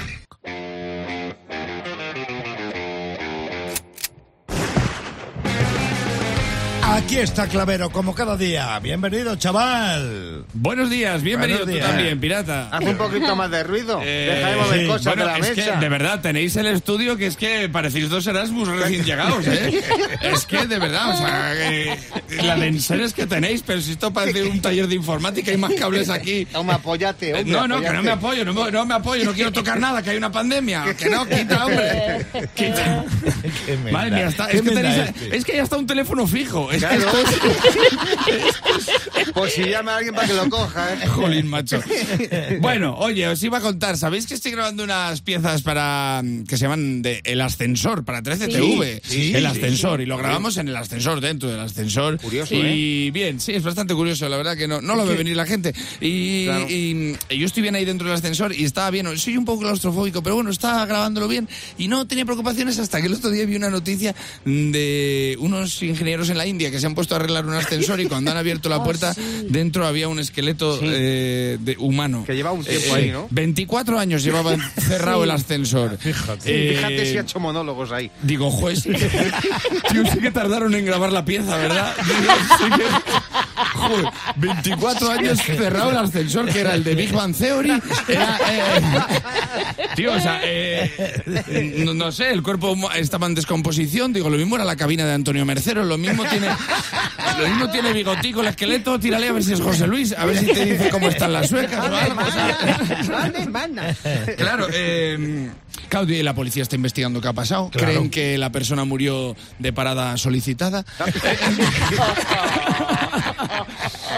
Aquí 6.95 7.17
está 7.17 7.47
Clavero, 7.49 7.91
como 7.91 8.15
cada 8.15 8.37
día. 8.37 8.79
Bienvenido, 8.81 9.35
chaval. 9.37 10.45
Buenos 10.53 10.91
días, 10.91 11.23
bienvenido 11.23 11.65
Buenos 11.65 11.81
tú 11.83 11.87
también, 11.89 12.21
pirata. 12.21 12.69
Haz 12.71 12.85
un 12.85 12.97
poquito 12.97 13.35
más 13.35 13.51
de 13.51 13.63
ruido. 13.63 13.99
Eh, 14.05 14.31
Deja 14.37 14.51
de 14.51 14.57
mover 14.57 14.81
sí. 14.81 14.87
cosas 14.87 15.05
Bueno, 15.07 15.23
de 15.23 15.29
la 15.31 15.39
es 15.39 15.57
mesa. 15.57 15.73
que 15.75 15.79
de 15.81 15.89
verdad 15.89 16.21
tenéis 16.21 16.55
el 16.57 16.67
estudio 16.67 17.17
que 17.17 17.27
es 17.29 17.37
que 17.39 17.69
parecéis 17.71 18.11
dos 18.11 18.27
Erasmus 18.27 18.69
recién 18.69 19.05
llegados, 19.05 19.47
¿eh? 19.47 19.83
es 20.23 20.45
que 20.45 20.67
de 20.67 20.79
verdad, 20.79 21.11
o 21.11 21.17
sea, 21.17 21.55
que 22.29 22.43
la 22.43 22.57
de 22.57 22.67
enseres 22.69 23.15
que 23.15 23.27
tenéis, 23.27 23.63
pero 23.67 23.81
si 23.81 23.93
esto 23.93 24.13
parece 24.13 24.43
un 24.43 24.61
taller 24.61 24.87
de 24.87 24.95
informática 24.95 25.51
y 25.51 25.57
más 25.57 25.73
cables 25.73 26.11
aquí. 26.11 26.45
Toma, 26.45 26.75
apóyate, 26.75 27.31
Eh, 27.31 27.35
hombre. 27.37 27.53
No, 27.53 27.69
no, 27.69 27.81
que 27.81 27.91
no 27.91 28.03
me 28.03 28.11
apoyo, 28.11 28.45
no, 28.45 28.53
me- 28.53 28.71
no 28.71 28.85
me 28.85 28.95
apoyo, 28.95 29.25
no 29.25 29.33
quiero 29.33 29.51
tocar 29.51 29.81
nada, 29.81 30.03
que 30.03 30.11
hay 30.11 30.19
una 30.19 30.31
pandemia. 30.31 30.85
Que 30.99 31.09
no, 31.09 31.27
quita, 31.27 31.65
hombre. 31.67 32.27
Quita. 32.55 33.05
Madre 33.91 34.11
mía, 34.11 34.29
está- 34.29 34.51
es, 34.51 34.61
que 34.61 34.71
tenéis, 34.71 34.97
este. 35.09 35.37
es 35.37 35.45
que 35.45 35.57
ya 35.57 35.63
está 35.63 35.79
un 35.79 35.87
teléfono 35.87 36.27
fijo. 36.27 36.71
Es 36.71 36.82
Claro. 36.83 37.07
Pues 39.35 39.53
si 39.55 39.63
llama 39.65 39.93
a 39.95 39.97
alguien 39.99 40.15
para 40.15 40.27
que 40.27 40.35
lo 40.35 40.49
coja, 40.51 40.95
¿eh? 40.95 41.07
Jolín, 41.07 41.47
macho. 41.49 41.81
Bueno, 42.61 42.97
oye, 42.99 43.29
os 43.29 43.43
iba 43.43 43.59
a 43.59 43.61
contar, 43.61 43.97
¿sabéis 43.97 44.27
que 44.27 44.35
estoy 44.35 44.53
grabando 44.53 44.83
unas 44.85 45.21
piezas 45.21 45.63
para 45.63 46.23
mm, 46.25 46.45
que 46.45 46.57
se 46.57 46.65
llaman 46.65 47.03
de 47.03 47.21
El 47.25 47.41
Ascensor, 47.41 48.05
para 48.05 48.21
13TV? 48.23 49.01
Sí, 49.05 49.33
el 49.35 49.43
sí, 49.43 49.47
ascensor, 49.47 50.01
y 50.01 50.07
lo 50.07 50.17
grabamos 50.17 50.57
en 50.57 50.69
el 50.69 50.77
ascensor, 50.77 51.21
dentro 51.21 51.49
del 51.49 51.61
ascensor. 51.61 52.19
Curioso, 52.19 52.55
y 52.55 53.11
bien, 53.13 53.41
sí, 53.41 53.53
es 53.53 53.63
bastante 53.63 53.95
curioso, 53.95 54.29
la 54.29 54.37
verdad 54.37 54.57
que 54.57 54.67
no, 54.67 54.81
no 54.81 54.97
lo 54.97 55.07
ve 55.07 55.15
venir 55.15 55.37
la 55.37 55.47
gente. 55.47 55.73
Y, 56.01 56.47
Claro. 56.47 56.67
y, 56.69 57.17
y 57.29 57.39
yo 57.39 57.47
estoy 57.47 57.63
bien 57.63 57.77
ahí 57.77 57.85
dentro 57.85 58.09
del 58.09 58.17
ascensor 58.17 58.53
y 58.53 58.65
estaba 58.65 58.91
bien, 58.91 59.07
soy 59.17 59.37
un 59.37 59.45
poco 59.45 59.61
claustrofóbico, 59.63 60.23
pero 60.23 60.35
bueno, 60.35 60.51
estaba 60.51 60.85
grabándolo 60.87 61.29
bien 61.29 61.49
y 61.79 61.87
no 61.87 62.07
tenía 62.07 62.25
preocupaciones 62.25 62.79
hasta 62.81 63.01
que 63.01 63.07
el 63.07 63.15
otro 63.15 63.31
día 63.31 63.47
vi 63.47 63.55
una 63.55 63.71
noticia 63.71 64.15
de 64.45 65.37
unos 65.39 65.81
ingenieros 65.83 66.31
en 66.31 66.39
la 66.39 66.47
India 66.47 66.71
que 66.73 66.81
se 66.81 66.87
han 66.87 66.95
puesto 66.97 67.15
a 67.15 67.19
arreglar 67.19 67.47
un 67.47 67.55
ascensor 67.55 68.01
y 68.01 68.07
cuando 68.07 68.33
han 68.33 68.37
abierto 68.37 68.69
la 68.69 68.79
Oh, 68.83 68.85
puerta, 68.85 69.15
sí. 69.15 69.47
dentro 69.49 69.87
había 69.87 70.09
un 70.09 70.19
esqueleto 70.19 70.81
eh, 70.83 71.57
de, 71.61 71.77
humano. 71.79 72.25
Que 72.27 72.35
llevaba 72.35 72.57
un 72.57 72.65
tiempo 72.65 72.97
Eh, 72.97 72.99
ahí, 72.99 73.11
¿no? 73.13 73.29
24 73.31 73.99
años 73.99 74.25
llevaba 74.25 74.57
cerrado 74.81 75.23
el 75.23 75.31
ascensor. 75.31 75.97
Fíjate. 76.01 76.73
Eh, 76.73 76.75
Fíjate 76.77 77.07
si 77.07 77.19
ha 77.19 77.21
hecho 77.21 77.39
monólogos 77.39 77.93
ahí. 77.93 78.11
Digo, 78.23 78.51
juez, 78.51 78.83
tío, 78.83 80.05
sí 80.13 80.19
que 80.21 80.31
tardaron 80.33 80.75
en 80.75 80.85
grabar 80.85 81.13
la 81.13 81.25
pieza, 81.25 81.57
¿verdad? 81.57 81.95
Digo, 81.97 82.33
sí 82.59 82.65
que- 82.81 83.79
joder, 83.79 84.07
24 84.37 85.11
años 85.11 85.39
cerrado 85.43 85.91
el 85.91 85.97
ascensor, 85.99 86.47
que 86.51 86.61
era 86.61 86.75
el 86.75 86.83
de 86.85 86.95
Big 86.95 87.13
Bang 87.13 87.35
Theory. 87.37 87.81
Era, 88.09 88.39
eh, 88.51 88.81
tío, 89.97 90.13
o 90.15 90.21
sea, 90.21 90.41
eh, 90.45 91.83
no, 91.85 91.95
no 91.95 92.11
sé, 92.13 92.31
el 92.31 92.43
cuerpo 92.43 92.77
estaba 92.95 93.27
en 93.27 93.35
descomposición. 93.35 94.13
Digo, 94.13 94.31
lo 94.31 94.37
mismo 94.39 94.57
era 94.57 94.65
la 94.65 94.77
cabina 94.77 95.05
de 95.05 95.13
Antonio 95.13 95.45
Mercero, 95.45 95.85
lo 95.85 95.99
mismo 95.99 96.25
tiene, 96.25 96.49
lo 97.39 97.49
mismo 97.49 97.71
tiene 97.71 97.93
bigotico, 97.93 98.41
el 98.41 98.49
esqueleto. 98.49 98.99
Tírale 98.99 99.29
a 99.29 99.33
ver 99.33 99.43
si 99.43 99.53
es 99.53 99.61
José 99.61 99.87
Luis, 99.87 100.15
a 100.17 100.25
ver 100.25 100.39
si 100.39 100.47
te 100.47 100.65
dice 100.65 100.91
cómo 100.91 101.09
están 101.09 101.33
las 101.33 101.49
suecas 101.49 101.79
o 101.79 101.97
algo. 101.97 102.21
o 102.21 102.31
sea. 102.31 102.59
Claro, 104.37 104.67
eh, 104.73 105.51
Claudio 105.89 106.19
y 106.19 106.23
la 106.23 106.35
policía 106.35 106.63
está 106.63 106.77
investigando 106.77 107.21
qué 107.21 107.29
ha 107.29 107.33
pasado. 107.33 107.71
Claro. 107.71 107.87
Creen 107.87 108.11
que 108.11 108.39
la 108.39 108.51
persona 108.51 108.85
murió 108.85 109.37
de 109.59 109.73
parada 109.73 110.17
solicitada. 110.17 110.85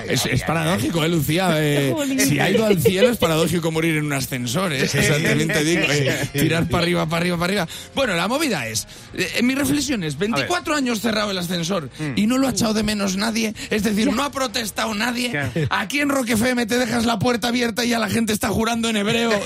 es, 0.09 0.27
es 0.27 0.43
paradójico, 0.43 1.05
¿eh, 1.05 1.09
Lucía? 1.09 1.51
Eh, 1.65 1.95
si 2.19 2.39
ha 2.41 2.51
ido 2.51 2.67
al 2.67 2.81
cielo 2.81 3.11
es 3.11 3.17
paradójico 3.17 3.71
morir 3.71 3.97
en 3.97 4.05
un 4.07 4.13
ascensor, 4.13 4.73
¿eh? 4.73 4.81
Exactamente 4.83 5.65
digo. 5.65 5.83
eh, 5.89 6.29
tirar 6.33 6.69
para 6.69 6.83
arriba, 6.83 7.07
para 7.07 7.21
arriba, 7.21 7.37
para 7.37 7.45
arriba. 7.47 7.69
Bueno, 7.95 8.15
la 8.15 8.29
movida 8.29 8.67
es, 8.67 8.87
eh, 9.15 9.35
en 9.37 9.47
mi 9.47 9.55
reflexión 9.55 10.03
es, 10.05 10.19
24 10.19 10.75
años 10.75 11.01
cerrado 11.01 11.31
el 11.31 11.39
ascensor 11.39 11.91
y 12.17 12.27
no 12.27 12.39
lo 12.39 12.49
ha 12.49 12.51
echado 12.51 12.75
de 12.75 12.83
menos 12.83 13.17
nadie. 13.17 13.55
Es 13.71 13.83
decir, 13.83 14.13
no 14.13 14.23
ha 14.23 14.31
protestado 14.31 14.95
nadie. 14.95 15.33
Aquí 15.71 16.01
en 16.01 16.09
Rock 16.09 16.31
FM 16.31 16.67
te 16.67 16.79
dejas 16.79 17.05
la 17.07 17.19
puerta 17.19 17.49
abierta 17.49 17.85
y 17.85 17.91
ya 17.91 17.99
la 17.99 18.11
gente 18.11 18.33
está 18.33 18.49
jurando 18.49 18.89
en 18.89 18.97
hebreo. 18.97 19.31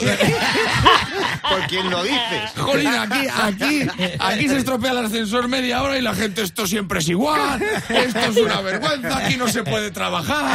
¿Por 1.49 1.67
quién 1.69 1.91
lo 1.91 2.03
dices? 2.03 2.51
Jolín, 2.57 2.89
aquí, 2.89 3.27
aquí, 3.43 3.81
aquí 4.19 4.49
se 4.49 4.59
estropea 4.59 4.93
el 4.93 4.99
ascensor 4.99 5.49
media 5.49 5.83
hora 5.83 5.99
y 5.99 6.03
la 6.03 6.15
gente, 6.15 6.43
esto 6.43 6.67
siempre 6.67 6.99
es 7.01 7.09
igual, 7.09 7.63
esto 7.89 8.19
es 8.19 8.37
una 8.37 8.61
vergüenza, 8.61 9.19
aquí 9.19 9.37
no 9.37 9.49
se 9.49 9.63
puede 9.63 9.91
trabajar. 9.91 10.48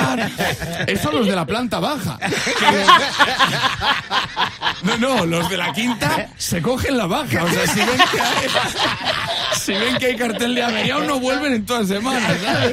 Eso 0.88 1.12
los 1.12 1.28
de 1.28 1.36
la 1.36 1.46
planta 1.46 1.80
baja. 1.80 2.18
No, 4.84 4.98
no, 4.98 5.26
los 5.26 5.50
de 5.50 5.56
la 5.56 5.72
quinta 5.72 6.28
se 6.38 6.62
cogen 6.62 6.98
la 6.98 7.06
baja. 7.06 7.44
O 7.46 7.50
sea, 7.50 7.68
si 7.68 7.80
ven 7.80 7.98
que 8.12 8.20
hay, 8.20 8.48
si 9.66 9.72
ven 9.74 9.98
que 9.98 10.08
hay 10.08 10.16
cartel 10.16 10.56
de 10.56 10.64
averiado, 10.64 11.04
no 11.06 11.20
vuelven 11.20 11.54
en 11.54 11.66
todas 11.66 11.88
semanas, 11.88 12.38
¿sabes? 12.44 12.72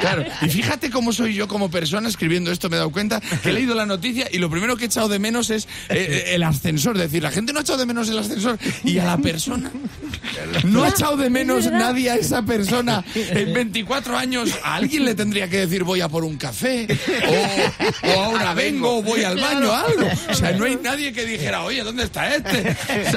Claro, 0.00 0.24
y 0.42 0.48
fíjate 0.48 0.90
cómo 0.90 1.12
soy 1.12 1.34
yo 1.34 1.48
como 1.48 1.70
persona 1.70 2.08
escribiendo 2.08 2.50
esto, 2.50 2.68
me 2.68 2.76
he 2.76 2.78
dado 2.78 2.90
cuenta 2.90 3.20
que 3.42 3.50
he 3.50 3.52
leído 3.52 3.74
la 3.74 3.86
noticia 3.86 4.26
y 4.30 4.38
lo 4.38 4.50
primero 4.50 4.76
que 4.76 4.84
he 4.84 4.86
echado 4.86 5.08
de 5.08 5.18
menos 5.18 5.50
es 5.50 5.68
eh, 5.88 6.30
el 6.34 6.42
ascensor. 6.42 6.96
Es 6.96 7.02
decir, 7.02 7.22
la 7.22 7.30
gente 7.30 7.52
no 7.52 7.58
ha 7.58 7.62
echado 7.62 7.78
de 7.78 7.86
menos 7.86 8.08
el 8.08 8.18
ascensor 8.18 8.58
y 8.84 8.98
a 8.98 9.04
la 9.04 9.18
persona 9.18 9.70
no 10.64 10.84
ha 10.84 10.88
echado 10.88 11.16
de 11.16 11.30
menos 11.30 11.70
nadie 11.70 12.10
a 12.10 12.16
esa 12.16 12.42
persona. 12.42 13.04
En 13.14 13.52
24 13.52 14.16
años 14.16 14.50
a 14.64 14.74
alguien 14.76 15.04
le 15.04 15.14
tendría 15.14 15.48
que 15.48 15.58
decir 15.58 15.84
voy 15.84 16.00
a 16.00 16.08
por 16.08 16.24
un 16.24 16.36
café 16.36 16.86
o, 17.28 18.08
o 18.08 18.20
ahora 18.22 18.54
vengo 18.54 18.98
o 18.98 19.02
voy 19.02 19.24
al 19.24 19.38
baño 19.38 19.72
algo. 19.72 20.08
O 20.30 20.34
sea, 20.34 20.52
no 20.52 20.64
hay 20.64 20.76
nadie 20.82 21.12
que 21.12 21.24
dijera, 21.24 21.62
oye, 21.64 21.82
¿dónde 21.82 22.04
está 22.04 22.34
este? 22.34 22.76
O 23.08 23.10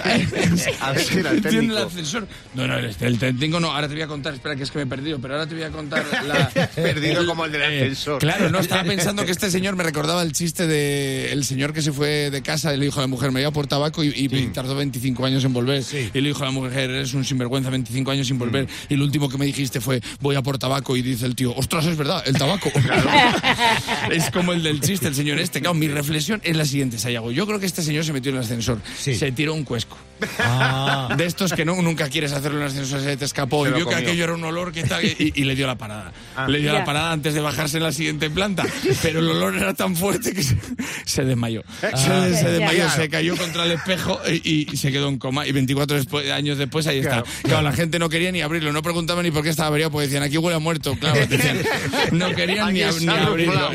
sea, 0.57 0.73
A 0.81 0.91
ver 0.91 1.03
si 1.03 1.19
era 1.19 1.31
el 1.31 1.41
tiene 1.41 1.57
técnico. 1.57 1.77
el 1.79 1.87
ascensor. 1.87 2.27
No, 2.55 2.67
no, 2.67 2.77
el, 2.77 2.95
el 2.99 3.19
técnico 3.19 3.59
no. 3.59 3.71
Ahora 3.71 3.87
te 3.87 3.93
voy 3.93 4.03
a 4.03 4.07
contar, 4.07 4.33
espera 4.33 4.55
que 4.55 4.63
es 4.63 4.71
que 4.71 4.77
me 4.79 4.83
he 4.83 4.87
perdido, 4.87 5.19
pero 5.19 5.33
ahora 5.35 5.47
te 5.47 5.55
voy 5.55 5.63
a 5.63 5.69
contar 5.71 6.05
la... 6.25 6.49
Perdido 6.75 7.25
como 7.25 7.45
el 7.45 7.51
del 7.51 7.61
Eh, 7.63 7.65
ascensor. 7.81 8.19
Claro, 8.19 8.49
no, 8.49 8.59
estaba 8.59 8.83
pensando 8.85 9.25
que 9.25 9.31
este 9.31 9.49
señor 9.51 9.75
me 9.75 9.83
recordaba 9.83 10.21
el 10.21 10.31
chiste 10.31 10.67
de 10.67 11.31
el 11.31 11.43
señor 11.45 11.73
que 11.73 11.81
se 11.81 11.91
fue 11.91 12.29
de 12.31 12.41
casa 12.41 12.73
y 12.73 12.77
le 12.77 12.85
dijo 12.85 12.99
a 12.99 13.03
la 13.03 13.07
mujer, 13.07 13.31
me 13.31 13.41
iba 13.41 13.51
por 13.51 13.67
tabaco 13.67 14.03
y, 14.03 14.09
y 14.15 14.47
tardó 14.47 14.75
25 14.75 15.25
años 15.25 15.43
en 15.43 15.53
volver. 15.53 15.83
Y 16.13 16.21
le 16.21 16.27
dijo 16.29 16.43
a 16.43 16.45
la 16.45 16.51
mujer, 16.51 16.89
eres 16.89 17.13
un 17.13 17.25
sinvergüenza, 17.25 17.69
25 17.69 18.11
años 18.11 18.27
sin 18.27 18.37
volver. 18.39 18.67
Y 18.89 18.95
lo 18.95 19.03
último 19.05 19.29
que 19.29 19.37
me 19.37 19.45
dijiste 19.45 19.81
fue, 19.81 20.01
voy 20.21 20.35
a 20.35 20.41
por 20.41 20.57
tabaco. 20.57 20.95
Y 20.95 21.01
dice 21.01 21.25
el 21.25 21.35
tío, 21.35 21.53
ostras, 21.55 21.85
es 21.85 21.97
verdad, 21.97 22.23
el 22.25 22.37
tabaco. 22.37 22.71
es 24.11 24.29
como 24.31 24.53
el 24.53 24.63
del 24.63 24.81
chiste, 24.81 25.07
el 25.07 25.15
señor 25.15 25.39
este. 25.39 25.59
Claro, 25.59 25.73
mi 25.73 25.87
reflexión 25.87 26.41
es 26.43 26.55
la 26.55 26.65
siguiente, 26.65 26.97
Sayago. 26.97 27.31
Yo 27.31 27.45
creo 27.45 27.59
que 27.59 27.65
este 27.65 27.81
señor 27.81 28.03
se 28.05 28.13
metió 28.13 28.31
en 28.31 28.37
el 28.37 28.43
ascensor. 28.43 28.79
Sí. 28.97 29.15
Se 29.15 29.31
tiró 29.31 29.53
un 29.53 29.63
cuesco. 29.63 29.97
Ah. 30.39 31.09
De 31.17 31.25
estos 31.25 31.53
que 31.53 31.65
no, 31.65 31.81
nunca 31.81 32.09
quieres 32.09 32.31
hacerlo 32.31 32.57
en 32.59 32.63
el 32.65 32.69
ascensor, 32.71 33.01
se 33.01 33.17
te 33.17 33.25
escapó 33.25 33.63
Se 33.65 33.71
y 33.71 33.73
vio 33.73 33.85
que 33.87 33.93
comió. 33.95 34.07
aquello 34.07 34.23
era 34.23 34.33
un 34.33 34.43
olor 34.43 34.71
que 34.71 34.83
tal, 34.83 35.03
y, 35.03 35.33
y 35.35 35.43
le 35.43 35.55
dio 35.55 35.67
la 35.67 35.77
parada. 35.77 36.11
Ah. 36.35 36.47
Le 36.47 36.59
dio 36.59 36.71
Ya. 36.71 36.79
la 36.79 36.85
parada 36.85 37.11
antes 37.11 37.33
de 37.33 37.41
bajarse 37.41 37.77
en 37.77 37.83
la 37.83 37.91
siguiente 37.91 38.29
planta, 38.29 38.65
pero 39.01 39.19
el 39.19 39.29
olor 39.29 39.55
era 39.55 39.73
tan 39.73 39.95
fuerte 39.95 40.33
que 40.33 40.43
se, 40.43 40.57
se 41.05 41.23
desmayó. 41.25 41.63
Se, 41.81 41.91
se 41.91 42.07
Ya. 42.07 42.21
desmayó, 42.25 42.77
Ya. 42.77 42.89
se 42.89 43.09
cayó 43.09 43.35
contra 43.37 43.65
el 43.65 43.71
espejo 43.71 44.19
y, 44.27 44.71
y 44.71 44.77
se 44.77 44.91
quedó 44.91 45.09
en 45.09 45.17
coma. 45.17 45.45
Y 45.47 45.51
24 45.51 45.97
después- 45.97 46.31
años 46.31 46.57
después 46.57 46.87
ahí 46.87 47.01
Claro. 47.01 47.25
está. 47.25 47.47
Claro, 47.47 47.61
la 47.63 47.73
gente 47.73 47.99
no 47.99 48.09
quería 48.09 48.31
ni 48.31 48.41
abrirlo, 48.41 48.71
no 48.73 48.81
preguntaba 48.81 49.21
ni 49.23 49.31
por 49.31 49.43
qué 49.43 49.49
estaba 49.49 49.67
averiado, 49.67 49.91
porque 49.91 50.07
decían, 50.07 50.23
aquí 50.23 50.37
huele 50.37 50.55
a 50.55 50.59
muerto. 50.59 50.95
Claro, 50.99 51.19
decían, 51.29 51.59
no 52.11 52.33
querían 52.33 52.73
ni, 52.73 52.79
ab- 52.81 52.99
ni 52.99 53.07
abrirlo. 53.13 53.71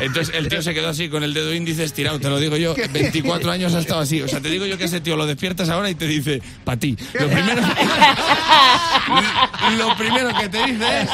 Entonces 0.00 0.34
el 0.34 0.48
tío 0.48 0.62
se 0.62 0.74
quedó 0.74 0.88
así 0.88 1.08
con 1.08 1.22
el 1.22 1.34
dedo 1.34 1.54
índice 1.54 1.84
estirado, 1.84 2.18
te 2.20 2.28
lo 2.28 2.38
digo 2.38 2.56
yo, 2.56 2.74
24 2.92 3.50
años 3.50 3.74
ha 3.74 3.80
estado 3.80 4.00
así. 4.00 4.20
O 4.22 4.28
sea, 4.28 4.40
te 4.40 4.48
digo 4.48 4.66
yo 4.66 4.76
que 4.78 4.84
ese 4.84 5.00
tío 5.00 5.16
lo 5.16 5.26
despiertas 5.26 5.68
ahora 5.68 5.83
y 5.90 5.94
te 5.94 6.06
dice, 6.06 6.40
pa' 6.64 6.76
ti. 6.76 6.96
Lo 7.18 7.28
primero, 7.28 7.62
lo 9.76 9.96
primero 9.96 10.30
que 10.38 10.48
te 10.48 10.66
dice 10.66 11.02
es. 11.02 11.10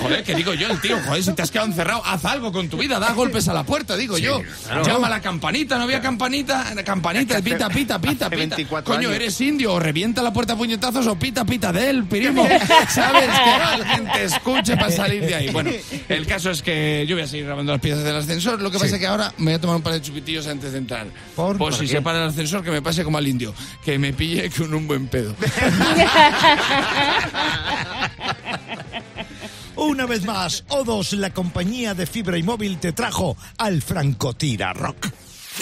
Joder, 0.00 0.22
que 0.24 0.34
digo 0.34 0.54
yo, 0.54 0.68
el 0.68 0.80
tío, 0.80 0.98
joder, 1.06 1.22
si 1.22 1.32
te 1.32 1.42
has 1.42 1.50
quedado 1.50 1.68
encerrado, 1.68 2.02
haz 2.04 2.24
algo 2.24 2.52
con 2.52 2.68
tu 2.68 2.76
vida, 2.76 2.98
da 2.98 3.12
golpes 3.12 3.48
a 3.48 3.54
la 3.54 3.64
puerta, 3.64 3.96
digo 3.96 4.18
yo. 4.18 4.40
Llama 4.84 5.06
a 5.06 5.10
la 5.10 5.20
campanita, 5.20 5.76
no 5.76 5.84
había 5.84 6.00
campanita, 6.00 6.64
campanita, 6.84 7.40
pita, 7.40 7.68
pita, 7.68 7.98
pita, 8.00 8.28
pita. 8.28 8.28
24 8.28 8.94
Coño, 8.94 9.08
años. 9.08 9.20
eres 9.20 9.40
indio, 9.40 9.74
o 9.74 9.80
revienta 9.80 10.22
la 10.22 10.32
puerta 10.32 10.54
a 10.54 10.56
puñetazos 10.56 11.06
o 11.06 11.16
pita, 11.16 11.44
pita 11.44 11.72
de 11.72 11.90
él, 11.90 12.04
primo. 12.04 12.46
¿Sabes? 12.88 13.28
Que 13.28 13.50
alguien 13.50 14.12
te 14.12 14.24
escuche 14.24 14.76
para 14.76 14.90
salir 14.90 15.24
de 15.24 15.34
ahí. 15.34 15.50
Bueno, 15.50 15.70
el 16.08 16.26
caso 16.26 16.50
es 16.50 16.62
que 16.62 17.04
yo 17.08 17.16
voy 17.16 17.24
a 17.24 17.28
seguir 17.28 17.46
grabando 17.46 17.72
las 17.72 17.80
piezas 17.80 18.04
del 18.04 18.16
ascensor, 18.16 18.60
lo 18.60 18.70
que 18.70 18.78
pasa 18.78 18.94
es 18.96 19.00
que 19.00 19.06
ahora 19.06 19.32
me 19.38 19.46
voy 19.46 19.54
a 19.54 19.60
tomar 19.60 19.76
un 19.76 19.82
par 19.82 19.92
de 19.94 20.02
chupitillos 20.02 20.46
antes 20.46 20.72
de 20.72 20.78
entrar. 20.78 21.06
¿Por? 21.34 21.56
Pues 21.56 21.76
¿Por 21.76 21.86
si 21.86 21.86
qué? 21.90 21.98
se 21.98 22.02
para 22.02 22.22
el 22.24 22.28
ascensor, 22.28 22.62
que 22.62 22.70
me 22.70 22.82
pase 22.82 23.04
como 23.04 23.18
al 23.18 23.26
indio, 23.26 23.54
que 23.84 23.98
me 23.98 24.12
pille 24.12 24.50
con 24.50 24.72
un 24.74 24.86
buen 24.86 25.06
pedo. 25.08 25.34
Una 29.76 30.06
vez 30.06 30.24
más, 30.24 30.64
O2, 30.68 31.16
la 31.16 31.30
compañía 31.30 31.94
de 31.94 32.06
fibra 32.06 32.38
y 32.38 32.42
móvil, 32.42 32.78
te 32.78 32.92
trajo 32.92 33.36
al 33.58 33.82
Francotira 33.82 34.72
Rock. 34.72 35.08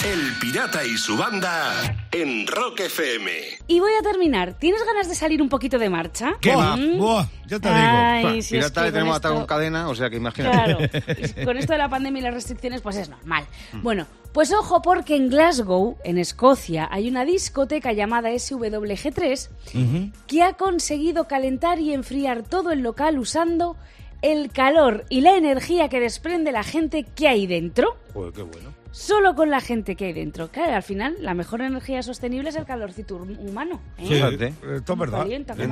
El 0.05 0.35
Pirata 0.41 0.85
y 0.85 0.97
su 0.97 1.17
banda 1.17 2.07
en 2.11 2.47
Rock 2.49 2.81
FM. 2.81 3.31
Y 3.69 3.79
voy 3.79 3.93
a 3.99 4.03
terminar. 4.03 4.55
¿Tienes 4.59 4.85
ganas 4.85 5.09
de 5.09 5.15
salir 5.15 5.41
un 5.41 5.49
poquito 5.49 5.79
de 5.79 5.89
marcha? 5.89 6.33
¿Qué 6.41 6.57
va? 6.57 6.77
Mm. 6.77 6.99
Buah, 6.99 7.25
ya 7.47 7.61
te 7.61 7.69
digo. 7.69 7.81
Ay, 7.81 8.43
si 8.43 8.57
es 8.57 8.65
pirata 8.65 8.81
que 8.81 8.87
le 8.87 8.93
tenemos 8.93 9.13
con 9.13 9.17
atado 9.19 9.35
esto- 9.35 9.47
con 9.47 9.57
cadena, 9.57 9.89
o 9.89 9.95
sea 9.95 10.11
que 10.11 10.17
imagínate. 10.17 10.57
Claro, 10.57 10.79
con 11.45 11.57
esto 11.57 11.73
de 11.73 11.79
la 11.79 11.89
pandemia 11.89 12.19
y 12.19 12.23
las 12.25 12.35
restricciones, 12.35 12.81
pues 12.81 12.97
es 12.97 13.09
normal. 13.09 13.45
Bueno, 13.75 14.07
pues 14.33 14.53
ojo, 14.53 14.83
porque 14.83 15.15
en 15.15 15.29
Glasgow, 15.31 15.97
en 16.03 16.19
Escocia, 16.19 16.89
hay 16.91 17.09
una 17.09 17.25
discoteca 17.25 17.93
llamada 17.93 18.31
SWG3 18.31 19.49
que 20.27 20.43
ha 20.43 20.55
conseguido 20.55 21.29
calentar 21.29 21.79
y 21.79 21.93
enfriar 21.95 22.43
todo 22.43 22.73
el 22.73 22.81
local 22.81 23.19
usando 23.21 23.77
el 24.21 24.51
calor 24.51 25.05
y 25.09 25.21
la 25.21 25.37
energía 25.37 25.89
que 25.89 25.99
desprende 26.01 26.51
la 26.53 26.63
gente 26.65 27.05
que 27.05 27.29
hay 27.29 27.47
dentro. 27.47 27.97
Joder, 28.15 28.33
qué 28.33 28.43
bueno. 28.43 28.73
Solo 28.91 29.35
con 29.35 29.49
la 29.49 29.63
gente 29.63 29.97
que 29.97 30.05
hay 30.07 30.13
dentro. 30.13 30.49
Claro, 30.49 30.75
al 30.77 30.83
final, 30.83 31.17
la 31.21 31.33
mejor 31.33 31.63
energía 31.63 32.03
sostenible 32.03 32.51
es 32.51 32.57
el 32.57 32.67
calorcito 32.67 33.17
hum- 33.17 33.39
humano. 33.39 33.81
¿eh? 33.97 34.07
Fíjate. 34.07 34.49
Esto 34.77 34.93
es 34.93 34.99
verdad. 34.99 35.19
Calienta. 35.21 35.55
¿no? 35.55 35.63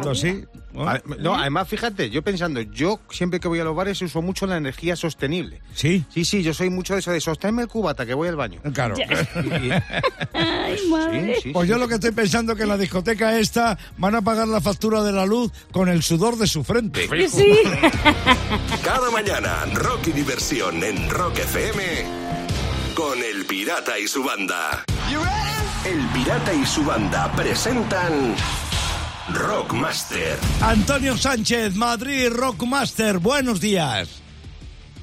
Ade- 0.88 1.02
No, 1.18 1.34
además, 1.34 1.68
fíjate, 1.68 2.08
yo 2.08 2.22
pensando, 2.22 2.62
yo 2.62 2.98
siempre 3.10 3.38
que 3.38 3.46
voy 3.48 3.58
a 3.60 3.64
los 3.64 3.76
bares 3.76 4.00
uso 4.00 4.22
mucho 4.22 4.46
la 4.46 4.56
energía 4.56 4.96
sostenible. 4.96 5.60
Sí, 5.74 6.02
Sí, 6.08 6.24
sí, 6.24 6.42
yo 6.42 6.54
soy 6.54 6.70
mucho 6.70 6.94
de 6.94 7.00
eso, 7.00 7.10
de 7.12 7.20
sostenme 7.20 7.60
el 7.62 7.68
cubata, 7.68 8.06
que 8.06 8.14
voy 8.14 8.28
al 8.28 8.36
baño. 8.36 8.58
claro. 8.72 8.94
Ay, 10.32 10.78
madre. 10.88 11.34
Sí, 11.36 11.40
sí, 11.42 11.50
Pues 11.52 11.66
sí. 11.66 11.70
yo 11.72 11.78
lo 11.78 11.88
que 11.88 11.94
estoy 11.94 12.12
pensando 12.12 12.56
que 12.56 12.62
en 12.62 12.68
la 12.68 12.78
discoteca 12.78 13.38
esta 13.38 13.76
van 13.98 14.14
a 14.14 14.22
pagar 14.22 14.48
la 14.48 14.60
factura 14.62 15.02
de 15.02 15.12
la 15.12 15.26
luz 15.26 15.52
con 15.72 15.88
el 15.90 16.02
sudor 16.02 16.36
de 16.36 16.46
su 16.46 16.64
frente. 16.64 17.06
Sí. 17.28 17.58
Cada 18.84 19.10
mañana, 19.10 19.66
rock 19.74 20.08
y 20.08 20.12
diversión 20.12 20.82
en 20.82 21.08
Rock 21.10 21.38
FM 21.40 22.29
con 23.00 23.18
El 23.18 23.46
Pirata 23.46 23.98
y 23.98 24.06
su 24.06 24.22
banda. 24.22 24.84
El 25.86 26.06
Pirata 26.08 26.52
y 26.52 26.66
su 26.66 26.84
banda 26.84 27.32
presentan 27.32 28.34
Rockmaster. 29.32 30.36
Antonio 30.60 31.16
Sánchez, 31.16 31.76
Madrid 31.76 32.28
Rockmaster, 32.30 33.16
buenos 33.18 33.58
días. 33.58 34.20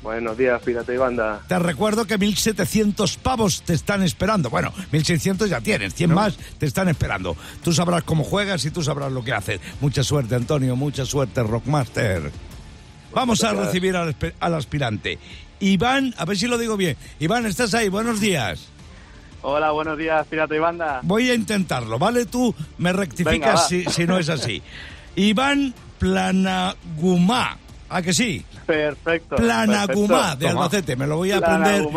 Buenos 0.03 0.37
días, 0.37 0.61
Pirata 0.61 0.93
y 0.93 0.97
Banda. 0.97 1.41
Te 1.47 1.57
recuerdo 1.57 2.05
que 2.05 2.19
1.700 2.19 3.17
pavos 3.17 3.63
te 3.63 3.73
están 3.73 4.03
esperando. 4.03 4.51
Bueno, 4.51 4.71
1.600 4.91 5.47
ya 5.47 5.61
tienes, 5.61 5.95
100 5.95 6.13
más 6.13 6.37
te 6.59 6.67
están 6.67 6.89
esperando. 6.89 7.35
Tú 7.63 7.73
sabrás 7.73 8.03
cómo 8.03 8.23
juegas 8.23 8.63
y 8.65 8.69
tú 8.69 8.83
sabrás 8.83 9.11
lo 9.11 9.23
que 9.23 9.33
haces. 9.33 9.59
Mucha 9.81 10.03
suerte, 10.03 10.35
Antonio, 10.35 10.75
mucha 10.75 11.03
suerte, 11.03 11.41
Rockmaster. 11.41 12.31
Vamos 13.13 13.43
a 13.43 13.53
recibir 13.53 13.95
al, 13.95 14.09
espe- 14.17 14.33
al 14.39 14.53
aspirante. 14.55 15.17
Iván, 15.59 16.13
a 16.17 16.25
ver 16.25 16.37
si 16.37 16.47
lo 16.47 16.57
digo 16.57 16.77
bien. 16.77 16.95
Iván, 17.19 17.45
¿estás 17.45 17.73
ahí? 17.73 17.89
Buenos 17.89 18.19
días. 18.19 18.67
Hola, 19.41 19.71
buenos 19.71 19.97
días, 19.97 20.25
Pirata 20.27 20.55
y 20.55 20.59
Banda. 20.59 20.99
Voy 21.03 21.29
a 21.29 21.33
intentarlo, 21.33 21.97
¿vale? 21.99 22.25
Tú 22.25 22.53
me 22.77 22.91
rectificas 22.93 23.67
si, 23.67 23.85
si 23.85 24.05
no 24.05 24.17
es 24.17 24.29
así. 24.29 24.61
Iván 25.15 25.73
Planagumá. 25.99 27.57
¿A 27.89 28.01
que 28.01 28.13
sí? 28.13 28.43
Perfecto. 28.65 29.37
Planagumá 29.37 29.87
perfecto. 30.17 30.35
de 30.37 30.47
Albacete. 30.49 30.95
Me 30.95 31.07
lo 31.07 31.17
voy 31.17 31.31
a 31.31 31.37
aprender. 31.37 31.87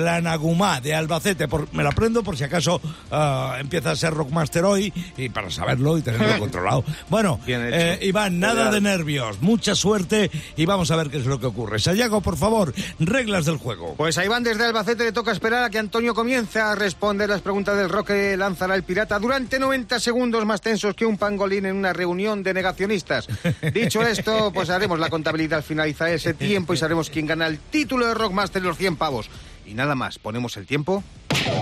Planagumá. 0.00 0.80
De 0.80 0.94
Albacete. 0.94 1.46
Por- 1.46 1.72
me 1.74 1.82
lo 1.82 1.90
aprendo 1.90 2.22
por 2.22 2.36
si 2.36 2.44
acaso 2.44 2.80
ah, 3.10 3.56
empieza 3.60 3.90
a 3.90 3.96
ser 3.96 4.14
Rockmaster 4.14 4.64
hoy 4.64 4.92
y 5.16 5.28
para 5.28 5.50
saberlo 5.50 5.98
y 5.98 6.02
tenerlo 6.02 6.38
controlado. 6.38 6.84
Bueno, 7.08 7.38
eh, 7.46 7.98
Iván, 8.02 8.40
nada 8.40 8.70
de 8.70 8.80
nervios. 8.80 9.40
Mucha 9.42 9.74
suerte 9.74 10.30
y 10.56 10.64
vamos 10.66 10.90
a 10.90 10.96
ver 10.96 11.10
qué 11.10 11.18
es 11.18 11.26
lo 11.26 11.38
que 11.38 11.46
ocurre. 11.46 11.78
Sayago, 11.78 12.20
por 12.22 12.36
favor, 12.36 12.72
reglas 12.98 13.44
del 13.44 13.58
juego. 13.58 13.94
Pues 13.96 14.16
a 14.18 14.24
Iván 14.24 14.42
desde 14.42 14.64
Albacete 14.64 15.04
le 15.04 15.12
toca 15.12 15.32
esperar 15.32 15.64
a 15.64 15.70
que 15.70 15.78
Antonio 15.78 16.14
comience 16.14 16.58
a 16.60 16.74
responder 16.74 17.28
las 17.28 17.42
preguntas 17.42 17.76
del 17.76 17.88
rock 17.88 18.08
que 18.08 18.36
lanzará 18.36 18.74
el 18.74 18.82
pirata 18.82 19.18
durante 19.18 19.58
90 19.58 20.00
segundos 20.00 20.44
más 20.46 20.60
tensos 20.60 20.94
que 20.94 21.04
un 21.06 21.18
pangolín 21.18 21.66
en 21.66 21.76
una 21.76 21.92
reunión 21.92 22.42
de 22.42 22.54
negacionistas. 22.54 23.28
Dicho 23.74 24.02
esto, 24.02 24.50
pues 24.52 24.70
haremos 24.70 24.98
la 24.98 25.10
contabilidad 25.10 25.58
al 25.58 25.62
finalizar 25.62 26.08
ese 26.08 26.34
tiempo 26.34 26.72
y 26.72 26.76
sabremos 26.78 27.10
quién 27.10 27.26
gana 27.26 27.46
el 27.46 27.58
título 27.58 28.06
de 28.06 28.14
Rockmaster 28.14 28.62
y 28.62 28.66
los 28.66 28.76
100 28.78 28.96
pavos. 28.96 29.28
Y 29.70 29.74
nada 29.74 29.94
más, 29.94 30.18
ponemos 30.18 30.56
el 30.56 30.66
tiempo. 30.66 31.04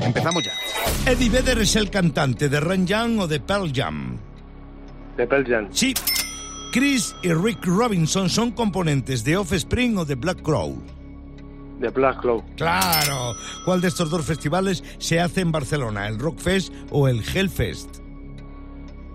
Empezamos 0.03 0.43
ya. 0.43 0.53
Eddie 1.11 1.29
Vedder 1.29 1.59
es 1.59 1.77
el 1.77 1.91
cantante 1.91 2.49
de 2.49 2.59
Ren 2.59 2.87
Young 2.87 3.21
o 3.21 3.29
de 3.29 3.39
Pearl 3.39 3.71
Jam. 3.71 4.17
De 5.19 5.27
Pearl 5.27 5.47
Jam. 5.47 5.69
Sí. 5.71 5.93
Chris 6.73 7.15
y 7.23 7.35
Rick 7.35 7.67
Robinson 7.67 8.31
son 8.31 8.53
componentes 8.53 9.25
de 9.25 9.37
Offspring 9.37 9.99
o 9.99 10.07
de 10.07 10.15
Black 10.15 10.41
Crow. 10.41 10.83
De 11.81 11.91
Black 11.91 12.21
Claw. 12.23 12.43
Claro. 12.57 13.35
¿Cuál 13.65 13.81
de 13.81 13.89
estos 13.89 14.11
dos 14.11 14.25
festivales 14.25 14.83
se 14.99 15.21
hace 15.21 15.43
en 15.43 15.53
Barcelona? 15.53 16.09
¿El 16.09 16.19
Rockfest 16.19 16.73
o 16.91 17.09
el 17.09 17.23
Hellfest? 17.23 17.99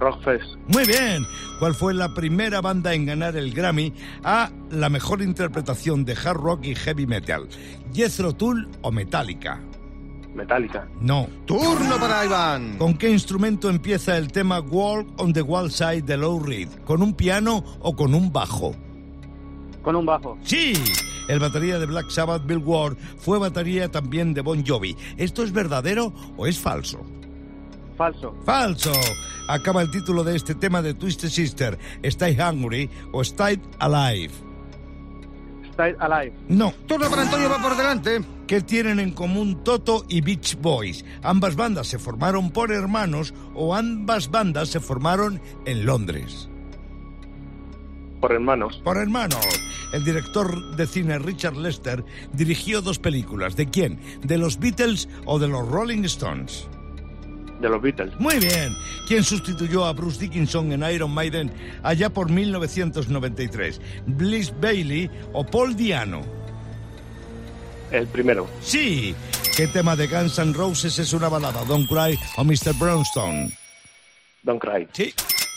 Rockfest. 0.03 0.55
Muy 0.67 0.85
bien. 0.85 1.25
¿Cuál 1.59 1.73
fue 1.73 1.93
la 1.93 2.13
primera 2.13 2.61
banda 2.61 2.93
en 2.93 3.05
ganar 3.05 3.35
el 3.37 3.53
Grammy 3.53 3.93
a 4.23 4.51
la 4.69 4.89
mejor 4.89 5.21
interpretación 5.21 6.03
de 6.05 6.13
hard 6.13 6.37
rock 6.37 6.65
y 6.65 6.75
heavy 6.75 7.07
metal? 7.07 7.47
¿Jethro 7.93 8.33
Tull 8.33 8.69
o 8.81 8.91
Metallica? 8.91 9.61
Metallica. 10.35 10.87
No. 10.99 11.27
Turno 11.45 11.97
para 11.99 12.25
Iván. 12.25 12.77
¿Con 12.77 12.95
qué 12.97 13.09
instrumento 13.09 13.69
empieza 13.69 14.17
el 14.17 14.31
tema 14.31 14.59
Walk 14.59 15.07
on 15.21 15.31
the 15.31 15.41
Wild 15.41 15.71
Side 15.71 16.01
de 16.01 16.17
Low 16.17 16.43
Reed? 16.43 16.69
¿Con 16.85 17.01
un 17.01 17.13
piano 17.13 17.63
o 17.79 17.95
con 17.95 18.13
un 18.13 18.31
bajo? 18.31 18.75
Con 19.81 19.95
un 19.95 20.05
bajo. 20.05 20.37
Sí, 20.43 20.73
el 21.27 21.39
batería 21.39 21.79
de 21.79 21.85
Black 21.85 22.09
Sabbath, 22.09 22.45
Bill 22.45 22.57
Ward, 22.57 22.97
fue 23.17 23.37
batería 23.37 23.89
también 23.91 24.33
de 24.33 24.41
Bon 24.41 24.65
Jovi. 24.65 24.95
¿Esto 25.17 25.43
es 25.43 25.51
verdadero 25.51 26.13
o 26.35 26.47
es 26.47 26.59
falso? 26.59 27.05
Falso. 28.03 28.35
¡Falso! 28.45 28.91
Acaba 29.47 29.81
el 29.81 29.89
título 29.89 30.25
de 30.25 30.35
este 30.35 30.55
tema 30.55 30.81
de 30.81 30.93
Twisted 30.93 31.29
Sister, 31.29 31.79
Stay 32.03 32.37
Hungry 32.37 32.89
o 33.13 33.21
Stay 33.21 33.61
Alive. 33.79 34.33
Stay 35.71 35.93
Alive. 35.99 36.33
No. 36.49 36.73
Turno 36.85 37.09
para 37.09 37.21
Antonio, 37.21 37.49
va 37.49 37.61
por 37.61 37.77
delante. 37.77 38.21
¿Qué 38.45 38.59
tienen 38.59 38.99
en 38.99 39.11
común 39.11 39.63
Toto 39.63 40.03
y 40.09 40.19
Beach 40.19 40.57
Boys? 40.59 41.05
¿Ambas 41.21 41.55
bandas 41.55 41.87
se 41.87 41.97
formaron 41.97 42.51
por 42.51 42.73
hermanos 42.73 43.33
o 43.55 43.73
ambas 43.73 44.29
bandas 44.29 44.67
se 44.67 44.81
formaron 44.81 45.41
en 45.65 45.85
Londres? 45.85 46.49
Por 48.19 48.33
hermanos. 48.33 48.81
Por 48.83 48.97
hermanos. 48.97 49.47
El 49.93 50.03
director 50.03 50.75
de 50.75 50.87
cine 50.87 51.19
Richard 51.19 51.55
Lester 51.55 52.03
dirigió 52.33 52.81
dos 52.81 52.99
películas. 52.99 53.55
¿De 53.55 53.67
quién? 53.69 53.99
¿De 54.23 54.37
los 54.37 54.59
Beatles 54.59 55.07
o 55.25 55.39
de 55.39 55.47
los 55.47 55.65
Rolling 55.69 56.03
Stones? 56.03 56.67
De 57.59 57.69
los 57.69 57.81
Beatles. 57.81 58.13
Muy 58.19 58.39
bien. 58.39 58.75
¿Quién 59.07 59.23
sustituyó 59.23 59.85
a 59.85 59.93
Bruce 59.93 60.19
Dickinson 60.19 60.71
en 60.71 60.83
Iron 60.83 61.11
Maiden 61.11 61.51
allá 61.83 62.09
por 62.09 62.29
1993? 62.29 63.79
¿Bliss 64.05 64.53
Bailey 64.59 65.09
o 65.31 65.45
Paul 65.45 65.75
Diano? 65.75 66.21
El 67.91 68.07
primero. 68.07 68.47
Sí. 68.61 69.15
¿Qué 69.55 69.67
tema 69.67 69.95
de 69.95 70.07
Guns 70.07 70.39
N' 70.39 70.53
Roses 70.53 70.97
es 70.97 71.13
una 71.13 71.29
balada? 71.29 71.63
¿Don't 71.65 71.87
Cry 71.87 72.17
o 72.37 72.43
Mr. 72.43 72.73
Brownstone? 72.79 73.55
Don't 74.41 74.59
Cry. 74.59 74.87
Sí. 74.91 75.13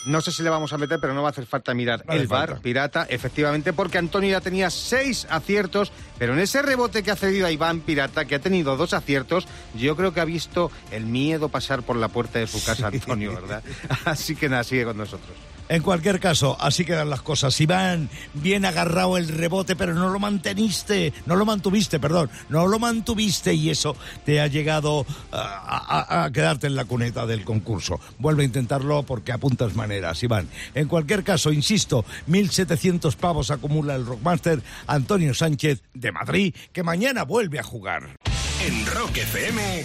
No 0.07 0.21
sé 0.21 0.31
si 0.31 0.41
le 0.41 0.49
vamos 0.49 0.73
a 0.73 0.77
meter, 0.77 0.99
pero 0.99 1.13
no 1.13 1.21
va 1.21 1.29
a 1.29 1.31
hacer 1.31 1.45
falta 1.45 1.73
mirar 1.73 2.03
No 2.07 2.13
el 2.13 2.27
bar 2.27 2.49
falta. 2.49 2.61
pirata, 2.63 3.05
efectivamente, 3.09 3.73
porque 3.73 3.97
Antonio 3.97 4.31
ya 4.31 4.41
tenía 4.41 4.69
seis 4.69 5.27
aciertos, 5.29 5.91
pero 6.17 6.33
en 6.33 6.39
ese 6.39 6.61
rebote 6.61 7.03
que 7.03 7.11
ha 7.11 7.15
cedido 7.15 7.45
a 7.47 7.51
Iván 7.51 7.81
Pirata, 7.81 8.25
que 8.25 8.35
ha 8.35 8.39
tenido 8.39 8.77
dos 8.77 8.93
aciertos, 8.93 9.47
yo 9.75 9.95
creo 9.95 10.13
que 10.13 10.21
ha 10.21 10.25
visto 10.25 10.71
el 10.91 11.05
miedo 11.05 11.49
pasar 11.49 11.83
por 11.83 11.95
la 11.97 12.07
puerta 12.07 12.39
de 12.39 12.47
su 12.47 12.63
casa, 12.63 12.87
Antonio, 12.87 13.33
¿verdad? 13.33 13.63
Así 14.05 14.35
que 14.35 14.49
nada, 14.49 14.63
sigue 14.63 14.85
con 14.85 14.97
nosotros. 14.97 15.35
En 15.69 15.81
cualquier 15.83 16.19
caso, 16.21 16.55
así 16.61 16.85
quedan 16.85 17.09
las 17.09 17.21
cosas. 17.21 17.59
Iván, 17.59 18.09
bien 18.33 18.63
agarrado 18.65 19.17
el 19.17 19.27
rebote, 19.27 19.75
pero 19.75 19.93
no 19.93 20.09
lo 20.09 20.17
manteniste, 20.19 21.11
no 21.25 21.35
lo 21.35 21.45
mantuviste, 21.45 21.99
perdón, 21.99 22.29
no 22.47 22.67
lo 22.67 22.79
mantuviste 22.79 23.53
y 23.53 23.69
eso 23.69 23.95
te 24.25 24.39
ha 24.39 24.47
llegado 24.47 25.05
a, 25.31 25.37
a- 25.41 26.23
a 26.23 26.31
quedarte 26.31 26.67
en 26.67 26.75
la 26.75 26.85
cuneta 26.85 27.25
del 27.25 27.43
concurso. 27.43 27.99
Vuelve 28.17 28.43
a 28.43 28.45
intentarlo 28.45 29.03
porque 29.03 29.33
apuntas 29.33 29.75
maneras, 29.75 30.23
Iván. 30.23 30.47
En 30.73 30.87
cualquier 30.87 31.23
caso, 31.25 31.51
insisto, 31.51 32.05
1.700 32.29 33.15
pavos 33.17 33.51
acumula 33.51 33.95
el 33.95 34.05
Rockmaster 34.05 34.61
Antonio 34.87 35.33
Sánchez 35.33 35.81
de 35.93 36.11
Madrid, 36.13 36.55
que 36.71 36.83
mañana 36.83 37.23
vuelve 37.23 37.59
a 37.59 37.63
jugar. 37.63 38.17
En 38.65 38.85
Rock 38.87 39.17
FM, 39.17 39.83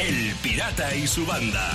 El 0.00 0.34
Pirata 0.42 0.94
y 0.96 1.06
su 1.06 1.24
banda. 1.26 1.70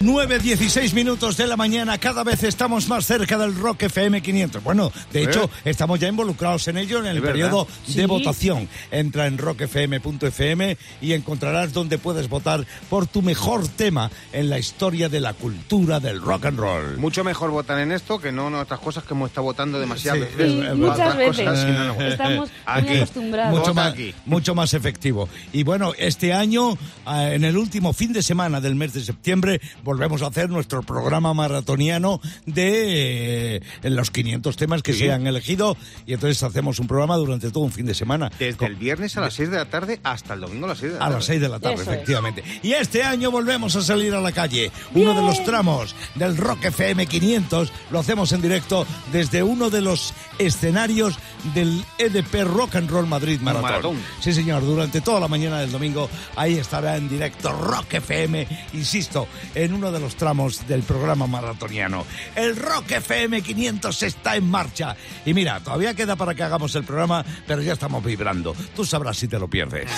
9.16 0.00 0.94
minutos 0.94 1.36
de 1.36 1.46
la 1.46 1.58
mañana, 1.58 1.98
cada 1.98 2.24
vez 2.24 2.42
estamos 2.42 2.88
más 2.88 3.04
cerca 3.04 3.36
del 3.36 3.54
Rock 3.54 3.82
FM 3.82 4.22
500. 4.22 4.64
Bueno, 4.64 4.90
de 5.12 5.20
¿Eh? 5.20 5.24
hecho, 5.24 5.50
estamos 5.62 6.00
ya 6.00 6.08
involucrados 6.08 6.66
en 6.68 6.78
ello 6.78 7.00
en 7.00 7.06
el 7.06 7.20
periodo 7.20 7.68
de 7.86 7.92
Sí. 7.92 8.06
votación. 8.06 8.66
Entra 8.90 9.26
en 9.26 9.36
rockfm.fm 9.36 10.78
y 11.02 11.12
encontrarás 11.12 11.74
donde 11.74 11.98
puedes 11.98 12.30
votar 12.30 12.64
por 12.88 13.06
tu 13.08 13.20
mejor 13.20 13.68
tema 13.68 14.10
en 14.32 14.48
la 14.48 14.58
historia 14.58 15.10
de 15.10 15.20
la 15.20 15.34
cultura 15.34 16.00
del 16.00 16.22
rock 16.22 16.46
and 16.46 16.58
roll. 16.58 16.96
Mucho 16.96 17.22
mejor 17.22 17.50
votar 17.50 17.78
en 17.78 17.92
esto 17.92 18.18
que 18.18 18.32
no 18.32 18.48
en 18.48 18.54
otras 18.54 18.80
cosas 18.80 19.04
que 19.04 19.12
hemos 19.12 19.28
estado 19.28 19.44
votando 19.44 19.78
demasiado. 19.78 20.24
Sí, 20.24 20.34
veces. 20.34 20.52
Sí, 20.52 20.60
Otras 20.60 20.76
muchas 20.78 21.16
veces. 21.18 21.44
no. 21.44 22.00
Estamos 22.06 22.48
muy 22.48 22.50
Aquí. 22.64 22.96
acostumbrados. 22.96 23.58
Mucho 23.58 23.74
más, 23.74 23.92
aquí. 23.92 24.14
mucho 24.24 24.54
más 24.54 24.72
efectivo. 24.72 25.28
Y 25.52 25.62
bueno, 25.62 25.92
este 25.98 26.32
año, 26.32 26.78
ah, 27.04 27.28
en 27.34 27.44
el 27.44 27.58
último 27.58 27.92
fin 27.92 28.14
de 28.14 28.22
semana 28.22 28.62
del 28.62 28.76
mes 28.76 28.94
de 28.94 29.02
septiembre, 29.02 29.60
volvemos 29.90 30.22
a 30.22 30.28
hacer 30.28 30.48
nuestro 30.50 30.84
programa 30.84 31.34
maratoniano 31.34 32.20
de 32.46 33.56
eh, 33.56 33.60
los 33.90 34.12
500 34.12 34.56
temas 34.56 34.82
que 34.84 34.92
Sí. 34.92 35.00
se 35.00 35.12
han 35.12 35.26
elegido. 35.26 35.76
Y 36.06 36.14
entonces 36.14 36.40
hacemos 36.44 36.78
un 36.78 36.86
programa 36.86 37.16
durante 37.16 37.50
todo 37.50 37.64
un 37.64 37.72
fin 37.72 37.86
de 37.86 37.94
semana. 37.94 38.30
Desde 38.38 38.66
el 38.66 38.76
viernes 38.76 39.16
a 39.16 39.20
las 39.20 39.34
6 39.34 39.50
de 39.50 39.56
la 39.56 39.64
tarde 39.64 39.98
hasta 40.04 40.34
el 40.34 40.40
domingo 40.42 40.66
a 40.66 40.68
las 40.68 40.78
6 40.78 40.92
de 40.92 40.98
la 40.98 41.04
A 41.04 41.08
tarde. 41.08 41.16
las 41.16 41.24
6 41.24 41.40
de 41.40 41.48
la 41.48 41.58
tarde, 41.58 41.74
Eso 41.74 41.82
es. 41.82 41.88
efectivamente. 41.88 42.44
Y 42.62 42.72
este 42.74 43.02
año 43.02 43.32
volvemos 43.32 43.74
a 43.74 43.82
salir 43.82 44.14
a 44.14 44.20
la 44.20 44.30
calle. 44.30 44.70
Uno 44.94 45.12
de 45.12 45.22
los 45.22 45.42
tramos 45.44 45.96
del 46.14 46.36
Rock 46.36 46.66
FM 46.66 47.06
500 47.06 47.72
lo 47.90 47.98
hacemos 47.98 48.30
en 48.30 48.42
directo 48.42 48.86
desde 49.12 49.42
uno 49.42 49.70
de 49.70 49.80
los 49.80 50.14
escenarios 50.38 51.18
del 51.52 51.84
EDP 51.98 52.44
Rock 52.44 52.76
and 52.76 52.88
Roll 52.90 53.08
Madrid 53.08 53.40
Maratón. 53.40 53.62
Maratón. 53.70 53.96
Sí, 54.20 54.32
señor, 54.32 54.62
durante 54.64 55.00
toda 55.00 55.18
la 55.18 55.26
mañana 55.26 55.58
del 55.60 55.72
domingo 55.72 56.08
ahí 56.36 56.54
estará 56.58 56.96
en 56.96 57.08
directo 57.08 57.50
Rock 57.52 57.94
FM, 57.94 58.46
insisto, 58.74 59.26
en 59.54 59.74
uno 59.80 59.90
de 59.90 59.98
los 59.98 60.14
tramos 60.14 60.68
del 60.68 60.82
programa 60.82 61.26
maratoniano. 61.26 62.04
El 62.34 62.54
Rock 62.54 62.90
FM 62.90 63.40
500 63.40 64.02
está 64.02 64.36
en 64.36 64.46
marcha. 64.46 64.94
Y 65.24 65.32
mira, 65.32 65.58
todavía 65.60 65.94
queda 65.94 66.16
para 66.16 66.34
que 66.34 66.42
hagamos 66.42 66.74
el 66.74 66.84
programa, 66.84 67.24
pero 67.46 67.62
ya 67.62 67.72
estamos 67.72 68.04
vibrando. 68.04 68.54
Tú 68.76 68.84
sabrás 68.84 69.16
si 69.16 69.26
te 69.26 69.38
lo 69.38 69.48
pierdes. 69.48 69.90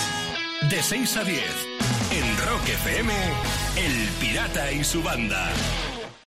De 0.69 0.81
6 0.81 1.17
a 1.17 1.23
10, 1.25 1.39
en 2.11 2.37
Rock 2.47 2.69
FM, 2.69 3.13
El 3.75 4.07
Pirata 4.21 4.71
y 4.71 4.85
su 4.85 5.03
banda. 5.03 5.51